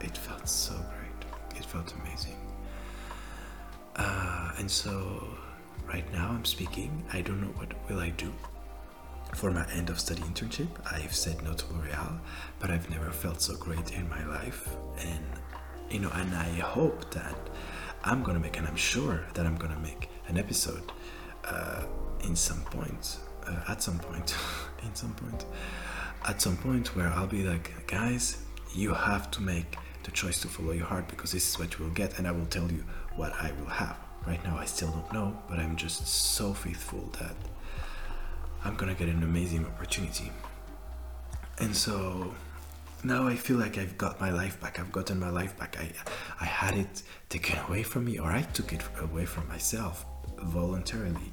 [0.00, 1.58] It felt so great.
[1.60, 2.36] It felt amazing.
[3.94, 5.22] Uh, and so
[5.86, 7.04] right now I'm speaking.
[7.12, 8.32] I don't know what will I do
[9.34, 12.20] for my end of study internship, I've said no to L'Oreal,
[12.58, 14.68] but I've never felt so great in my life.
[14.98, 15.24] And,
[15.90, 17.36] you know, and I hope that
[18.04, 20.92] I'm gonna make, and I'm sure that I'm gonna make an episode
[21.44, 21.82] uh,
[22.24, 24.34] in some point, uh, at some point,
[24.82, 25.44] in some point,
[26.24, 28.38] at some point where I'll be like, guys,
[28.74, 31.84] you have to make the choice to follow your heart because this is what you
[31.84, 32.84] will get, and I will tell you
[33.16, 33.96] what I will have.
[34.26, 37.36] Right now, I still don't know, but I'm just so faithful that
[38.66, 40.32] I'm gonna get an amazing opportunity.
[41.58, 42.34] And so
[43.04, 44.80] now I feel like I've got my life back.
[44.80, 45.76] I've gotten my life back.
[45.78, 45.92] I,
[46.40, 50.04] I had it taken away from me, or I took it away from myself
[50.42, 51.32] voluntarily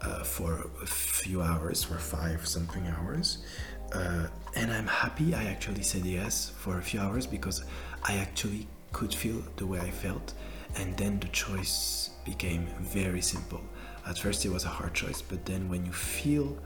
[0.00, 3.44] uh, for a few hours, for five something hours.
[3.92, 7.62] Uh, and I'm happy I actually said yes for a few hours because
[8.02, 10.32] I actually could feel the way I felt.
[10.76, 13.60] And then the choice became very simple.
[14.06, 16.56] At first, it was a hard choice, but then when you feel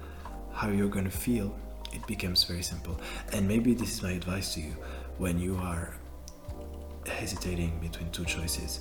[0.52, 1.54] how you're going to feel,
[1.92, 3.00] it becomes very simple.
[3.32, 4.74] And maybe this is my advice to you
[5.18, 5.94] when you are
[7.06, 8.80] hesitating between two choices.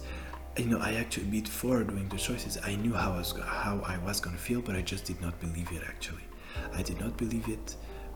[0.58, 3.98] You know, I actually before doing the choices, I knew how I was how I
[4.00, 5.84] was going to feel, but I just did not believe it.
[5.88, 6.26] Actually,
[6.74, 7.76] I did not believe it,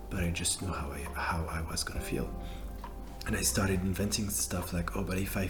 [0.10, 2.28] but I just knew how I how I was going to feel.
[3.28, 5.48] And I started inventing stuff like, oh, but if I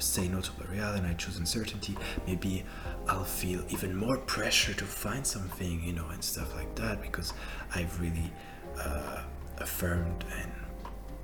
[0.00, 1.96] say no to L'Oreal and I choose uncertainty,
[2.26, 2.64] maybe
[3.08, 7.32] I'll feel even more pressure to find something, you know, and stuff like that because
[7.74, 8.30] I've really
[8.78, 9.22] uh,
[9.58, 10.50] affirmed and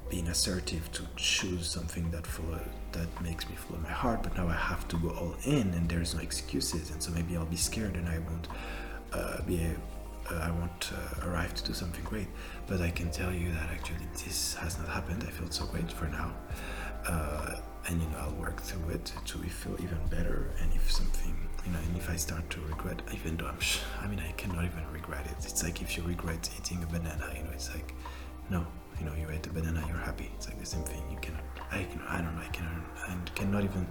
[0.09, 2.61] been assertive to choose something that follow
[2.93, 4.23] that makes me follow my heart.
[4.23, 7.37] But now I have to go all in, and there's no excuses, and so maybe
[7.37, 8.49] I'll be scared and I won't
[9.13, 9.63] uh, be.
[9.63, 9.77] A,
[10.29, 12.27] uh, I won't uh, arrive to do something great,
[12.67, 15.25] but I can tell you that actually this has not happened.
[15.27, 16.35] I feel so great for now,
[17.07, 20.51] uh, and you know I'll work through it to feel even better.
[20.61, 23.81] And if something, you know, and if I start to regret, even though I'm, sh-
[24.01, 25.45] I mean, I cannot even regret it.
[25.45, 27.95] It's like if you regret eating a banana, you know, it's like,
[28.51, 28.67] no,
[28.99, 30.31] you know, you ate a banana, you're happy.
[30.37, 31.03] It's like the same thing.
[31.11, 32.73] You cannot, I can, I don't know, I cannot,
[33.09, 33.87] and cannot even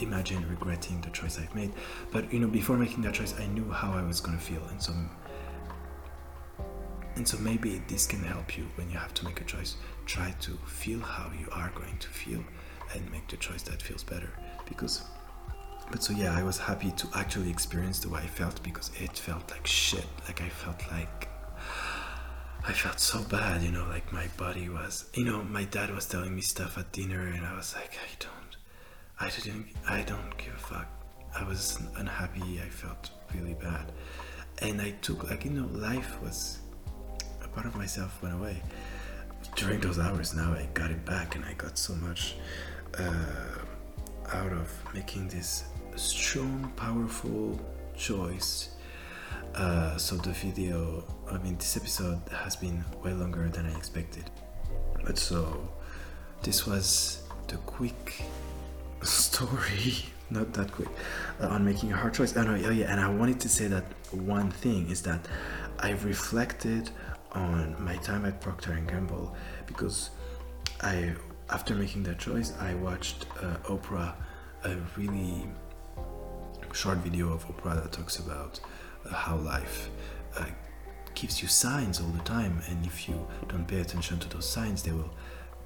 [0.00, 1.72] imagine regretting the choice I've made.
[2.12, 4.82] But you know, before making that choice, I knew how I was gonna feel, and
[4.82, 4.92] so
[7.16, 9.76] and so maybe this can help you when you have to make a choice.
[10.04, 12.44] Try to feel how you are going to feel
[12.96, 14.30] and make the choice that feels better.
[14.68, 15.02] Because,
[15.90, 19.16] but so yeah, I was happy to actually experience the way I felt because it
[19.16, 20.06] felt like shit.
[20.26, 21.28] Like I felt like
[22.66, 26.06] I felt so bad, you know, like my body was, you know, my dad was
[26.06, 28.56] telling me stuff at dinner and I was like, I don't,
[29.20, 30.88] I didn't, I don't give a fuck.
[31.38, 32.60] I was unhappy.
[32.64, 33.92] I felt really bad.
[34.62, 36.60] And I took, like, you know, life was
[37.44, 38.62] a part of myself went away
[39.54, 40.34] during those hours.
[40.34, 42.36] Now I got it back, and I got so much
[42.98, 45.64] uh, out of making this
[45.96, 47.58] strong, powerful
[47.96, 48.70] choice.
[49.54, 54.30] Uh, so the video, I mean, this episode has been way longer than I expected.
[55.04, 55.68] But so
[56.42, 58.22] this was the quick
[59.02, 60.88] story, not that quick,
[61.40, 62.36] uh, on making a hard choice.
[62.36, 65.26] Oh, no, oh yeah, and I wanted to say that one thing is that
[65.78, 66.90] I've reflected
[67.32, 69.34] on my time at Procter and Gamble
[69.66, 70.10] because
[70.80, 71.14] I,
[71.50, 74.14] after making that choice, I watched uh, Oprah,
[74.64, 75.46] a really
[76.72, 78.60] short video of Oprah that talks about
[79.04, 79.88] uh, how life
[80.36, 80.46] uh,
[81.14, 84.82] gives you signs all the time, and if you don't pay attention to those signs,
[84.82, 85.12] they will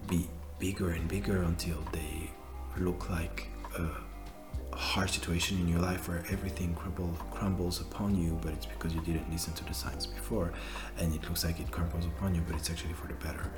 [0.08, 0.28] be
[0.58, 2.30] bigger and bigger until they
[2.78, 8.52] look like a hard situation in your life where everything crumble, crumbles upon you, but
[8.52, 10.52] it's because you didn't listen to the signs before,
[10.98, 13.50] and it looks like it crumbles upon you, but it's actually for the better.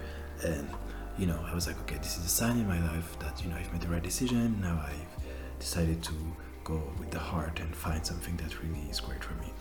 [0.44, 0.68] And
[1.22, 3.48] you know, I was like, okay, this is a sign in my life that you
[3.48, 4.60] know I've made the right decision.
[4.60, 6.14] Now I've decided to
[6.64, 9.52] go with the heart and find something that really is great for me.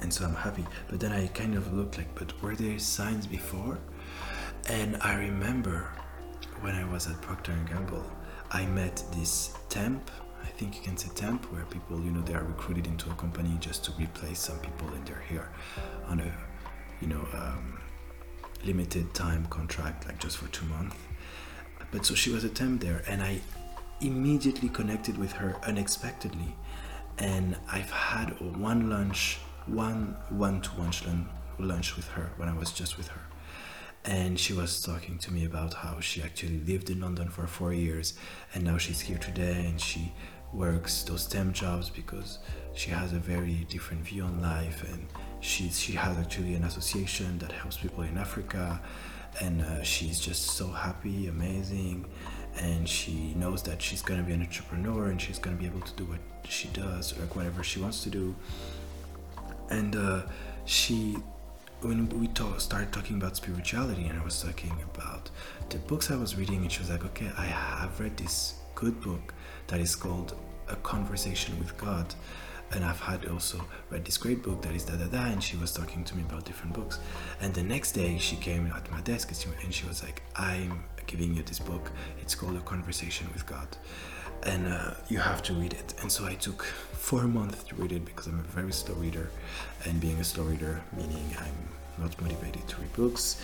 [0.00, 0.64] And so I'm happy.
[0.88, 3.76] But then I kind of looked like, but were there signs before?
[4.70, 5.92] And I remember
[6.62, 8.10] when I was at Procter and Gamble,
[8.50, 10.10] I met this temp
[10.42, 13.14] I think you can say temp, where people, you know, they are recruited into a
[13.14, 15.50] company just to replace some people and they're here
[16.06, 16.32] on a,
[17.00, 17.80] you know, um,
[18.64, 20.96] limited time contract, like just for two months.
[21.90, 23.40] But so she was a temp there, and I
[24.00, 26.54] immediately connected with her unexpectedly.
[27.18, 31.28] And I've had one lunch, one one-to-one
[31.58, 33.20] lunch with her when I was just with her
[34.04, 37.72] and she was talking to me about how she actually lived in London for four
[37.72, 38.14] years
[38.54, 40.12] and now she's here today and she
[40.52, 42.38] works those temp jobs because
[42.74, 45.06] she has a very different view on life and
[45.40, 48.80] she she has actually an association that helps people in Africa
[49.40, 52.04] and uh, she's just so happy amazing
[52.56, 55.92] and she knows that she's to be an entrepreneur and she's to be able to
[55.94, 56.18] do what
[56.48, 58.34] she does like whatever she wants to do
[59.70, 60.22] and uh,
[60.64, 61.16] she
[61.82, 65.30] when we talk, started talking about spirituality and I was talking about
[65.70, 69.00] the books I was reading and she was like okay I have read this good
[69.00, 69.34] book
[69.68, 70.36] that is called
[70.68, 72.14] A Conversation with God.
[72.72, 75.56] And I've had also read this great book that is da da da, and she
[75.56, 76.98] was talking to me about different books.
[77.40, 79.30] And the next day she came at my desk
[79.62, 81.90] and she was like, I'm giving you this book.
[82.20, 83.68] It's called A Conversation with God.
[84.44, 85.94] And uh, you have to read it.
[86.00, 89.30] And so I took four months to read it because I'm a very slow reader.
[89.84, 93.40] And being a slow reader, meaning I'm not motivated to read books.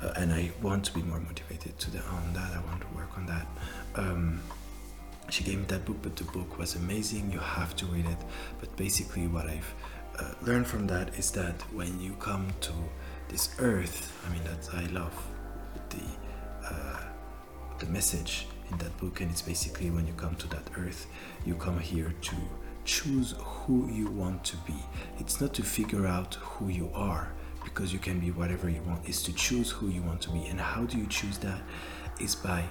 [0.00, 2.52] Uh, and I want to be more motivated to the, on that.
[2.52, 3.46] I want to work on that.
[3.96, 4.40] Um,
[5.30, 7.30] she gave me that book, but the book was amazing.
[7.32, 8.18] You have to read it.
[8.58, 9.74] But basically, what I've
[10.18, 12.72] uh, learned from that is that when you come to
[13.28, 15.14] this earth, I mean, that I love
[15.90, 16.04] the
[16.66, 17.00] uh,
[17.78, 21.06] the message in that book, and it's basically when you come to that earth,
[21.46, 22.36] you come here to
[22.84, 24.74] choose who you want to be.
[25.18, 27.32] It's not to figure out who you are
[27.64, 29.08] because you can be whatever you want.
[29.08, 30.46] It's to choose who you want to be.
[30.46, 31.60] And how do you choose that?
[32.20, 32.64] Is by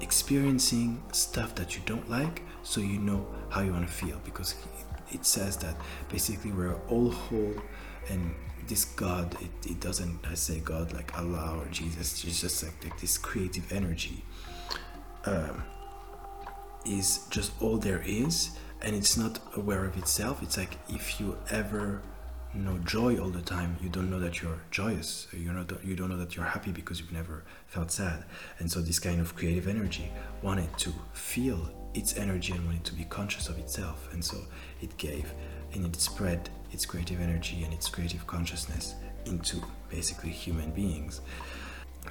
[0.00, 4.54] experiencing stuff that you don't like so you know how you want to feel because
[5.12, 5.76] it says that
[6.08, 7.54] basically we're all whole
[8.10, 8.34] and
[8.66, 12.82] this god it, it doesn't I say god like allah or jesus it's just like,
[12.82, 14.24] like this creative energy
[15.26, 15.64] um,
[16.86, 18.50] is just all there is
[18.84, 20.42] and it's not aware of itself.
[20.42, 22.02] It's like if you ever
[22.54, 23.76] know joy all the time.
[23.82, 25.26] You don't know that you're joyous.
[25.32, 28.24] You're not you don't know that you're happy because you've never felt sad.
[28.58, 30.10] And so this kind of creative energy
[30.42, 34.08] wanted to feel its energy and wanted to be conscious of itself.
[34.12, 34.38] And so
[34.80, 35.32] it gave
[35.72, 38.94] and it spread its creative energy and its creative consciousness
[39.26, 41.20] into basically human beings.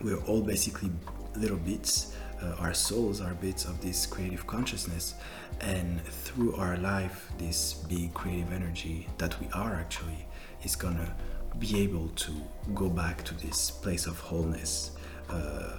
[0.02, 0.92] We're all basically
[1.36, 2.16] little bits.
[2.42, 5.16] Uh, our souls are bits of this creative consciousness.
[5.62, 10.26] And through our life this big creative energy that we are actually
[10.64, 11.16] is gonna
[11.60, 12.32] be able to
[12.74, 14.92] go back to this place of wholeness
[15.30, 15.78] uh,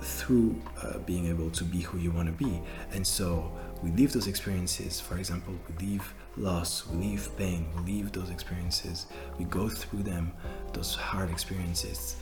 [0.00, 2.60] through uh, being able to be who you want to be.
[2.92, 3.52] And so
[3.82, 8.30] we leave those experiences for example we leave loss we leave pain we leave those
[8.30, 9.06] experiences
[9.38, 10.32] we go through them
[10.72, 12.16] those hard experiences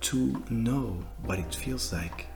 [0.00, 2.26] to know what it feels like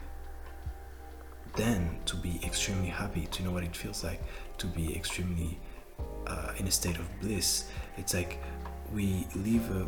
[1.57, 4.23] then to be extremely happy to know what it feels like
[4.57, 5.59] to be extremely
[6.27, 7.71] uh, in a state of bliss.
[7.97, 8.39] It's like
[8.95, 9.87] we live a, uh,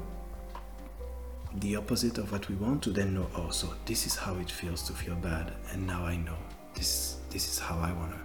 [1.57, 4.50] the opposite of what we want to then know oh so this is how it
[4.50, 6.36] feels to feel bad and now i know
[6.74, 8.18] this this is how i want to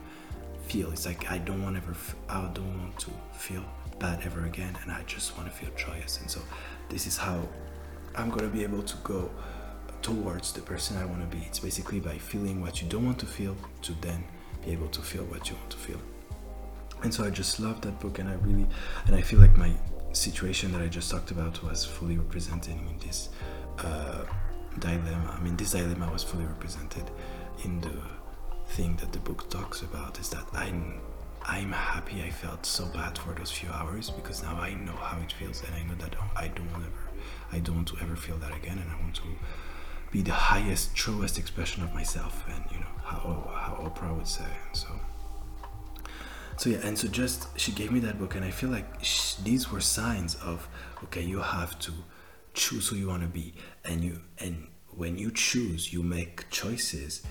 [0.69, 1.95] feel it's like i don't want ever
[2.30, 3.63] i don't want to feel
[3.99, 6.39] bad ever again and i just want to feel joyous and so
[6.88, 7.41] this is how
[8.15, 9.30] i'm going to be able to go
[10.01, 11.43] towards the person I want to be.
[11.45, 14.23] It's basically by feeling what you don't want to feel to then
[14.63, 15.99] be able to feel what you want to feel.
[17.03, 18.65] And so I just love that book, and I really,
[19.05, 19.71] and I feel like my
[20.14, 23.30] situation that I just talked about was fully represented in this
[23.80, 24.26] uh,
[24.80, 25.36] dilemma.
[25.38, 27.10] I mean, this dilemma was fully represented
[27.64, 27.93] in the
[28.68, 30.20] thing that the book talks about.
[30.20, 31.01] Is that I'm
[31.45, 35.18] I'm happy I felt so bad for those few hours because now I know how
[35.22, 36.91] it feels, and I know that I don't ever,
[37.51, 39.24] I don't want to ever feel that again, and I want to
[40.12, 44.43] be the highest, truest expression of myself, and you know how how Oprah would say.
[44.68, 44.88] And so,
[46.58, 49.36] so yeah, and so just she gave me that book, and I feel like sh-
[49.43, 50.68] these were signs of
[51.05, 51.91] okay, you have to
[52.53, 53.53] choose who you want to be,
[53.86, 57.22] and you and when you choose, you make choices.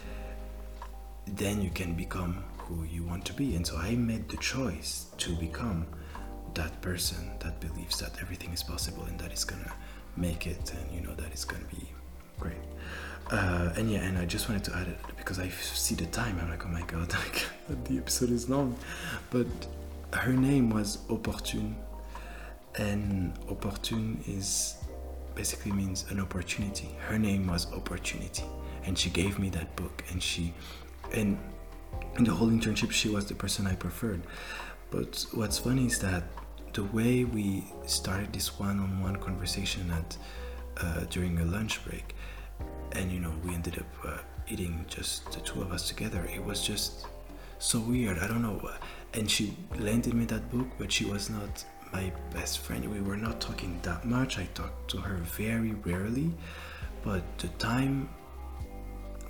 [1.26, 5.06] Then you can become who you want to be, and so I made the choice
[5.18, 5.86] to become
[6.54, 9.72] that person that believes that everything is possible and that is gonna
[10.16, 11.90] make it, and you know that it's gonna be
[12.38, 12.56] great.
[13.30, 16.38] Uh, and yeah, and I just wanted to add it because I see the time.
[16.40, 17.12] I'm like, oh my god,
[17.84, 18.76] the episode is long.
[19.30, 19.46] But
[20.12, 21.76] her name was Opportune,
[22.76, 24.76] and Opportune is
[25.34, 26.88] basically means an opportunity.
[27.08, 28.44] Her name was Opportunity,
[28.84, 30.04] and she gave me that book.
[30.10, 30.54] And she,
[31.12, 31.36] and
[32.16, 34.22] in the whole internship, she was the person I preferred.
[34.90, 36.22] But what's funny is that
[36.74, 40.16] the way we started this one-on-one conversation at
[40.76, 42.14] uh, during a lunch break
[42.96, 44.18] and you know we ended up uh,
[44.48, 46.26] eating just the two of us together.
[46.34, 47.06] It was just
[47.58, 48.18] so weird.
[48.18, 48.60] I don't know
[49.14, 52.84] and she lended me that book but she was not my best friend.
[52.90, 54.38] We were not talking that much.
[54.38, 56.32] I talked to her very rarely
[57.02, 58.08] but the time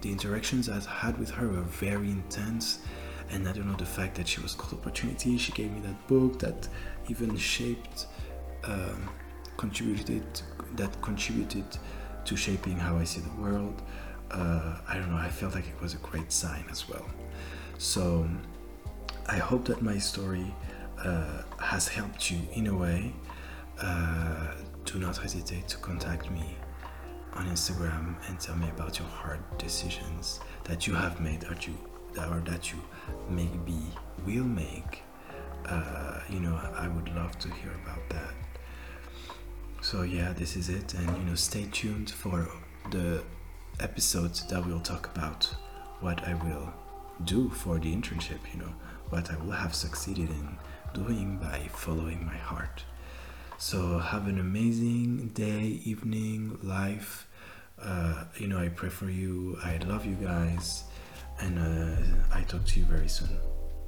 [0.03, 2.81] the interactions i had with her were very intense.
[3.31, 6.07] And i don't know the fact that she was called opportunity she gave me that
[6.07, 6.69] book that
[7.09, 8.07] even shaped
[8.65, 9.11] um,
[9.57, 10.27] contributed
[10.77, 11.65] that contributed
[12.27, 13.83] to shaping how I see the world.
[14.31, 17.07] Uh, I don't know, I felt like it was a great sign as well.
[17.79, 18.29] So
[19.29, 20.55] I hope that my story
[21.05, 23.13] uh, has helped you in a way.
[23.81, 24.55] Uh,
[24.85, 26.57] do not hesitate to contact me
[27.35, 31.77] on Instagram and tell me about your hard decisions that you have made or you
[32.31, 32.79] or that you
[33.29, 33.79] maybe
[34.25, 35.03] will make.
[35.67, 38.46] Uh, you know, I would love to hear about that.
[39.91, 42.49] So yeah, this is it, and you know, stay tuned for
[42.91, 43.23] the
[43.79, 45.45] episodes that we will talk about
[46.01, 46.75] what I will
[47.23, 48.41] do for the internship.
[48.53, 48.75] You know,
[49.11, 50.59] what I will have succeeded in
[50.93, 52.83] doing by following my heart.
[53.59, 57.29] So have an amazing day, evening, life.
[57.81, 59.57] Uh, you know, I pray for you.
[59.63, 60.83] I love you guys,
[61.39, 63.39] and uh, I talk to you very soon.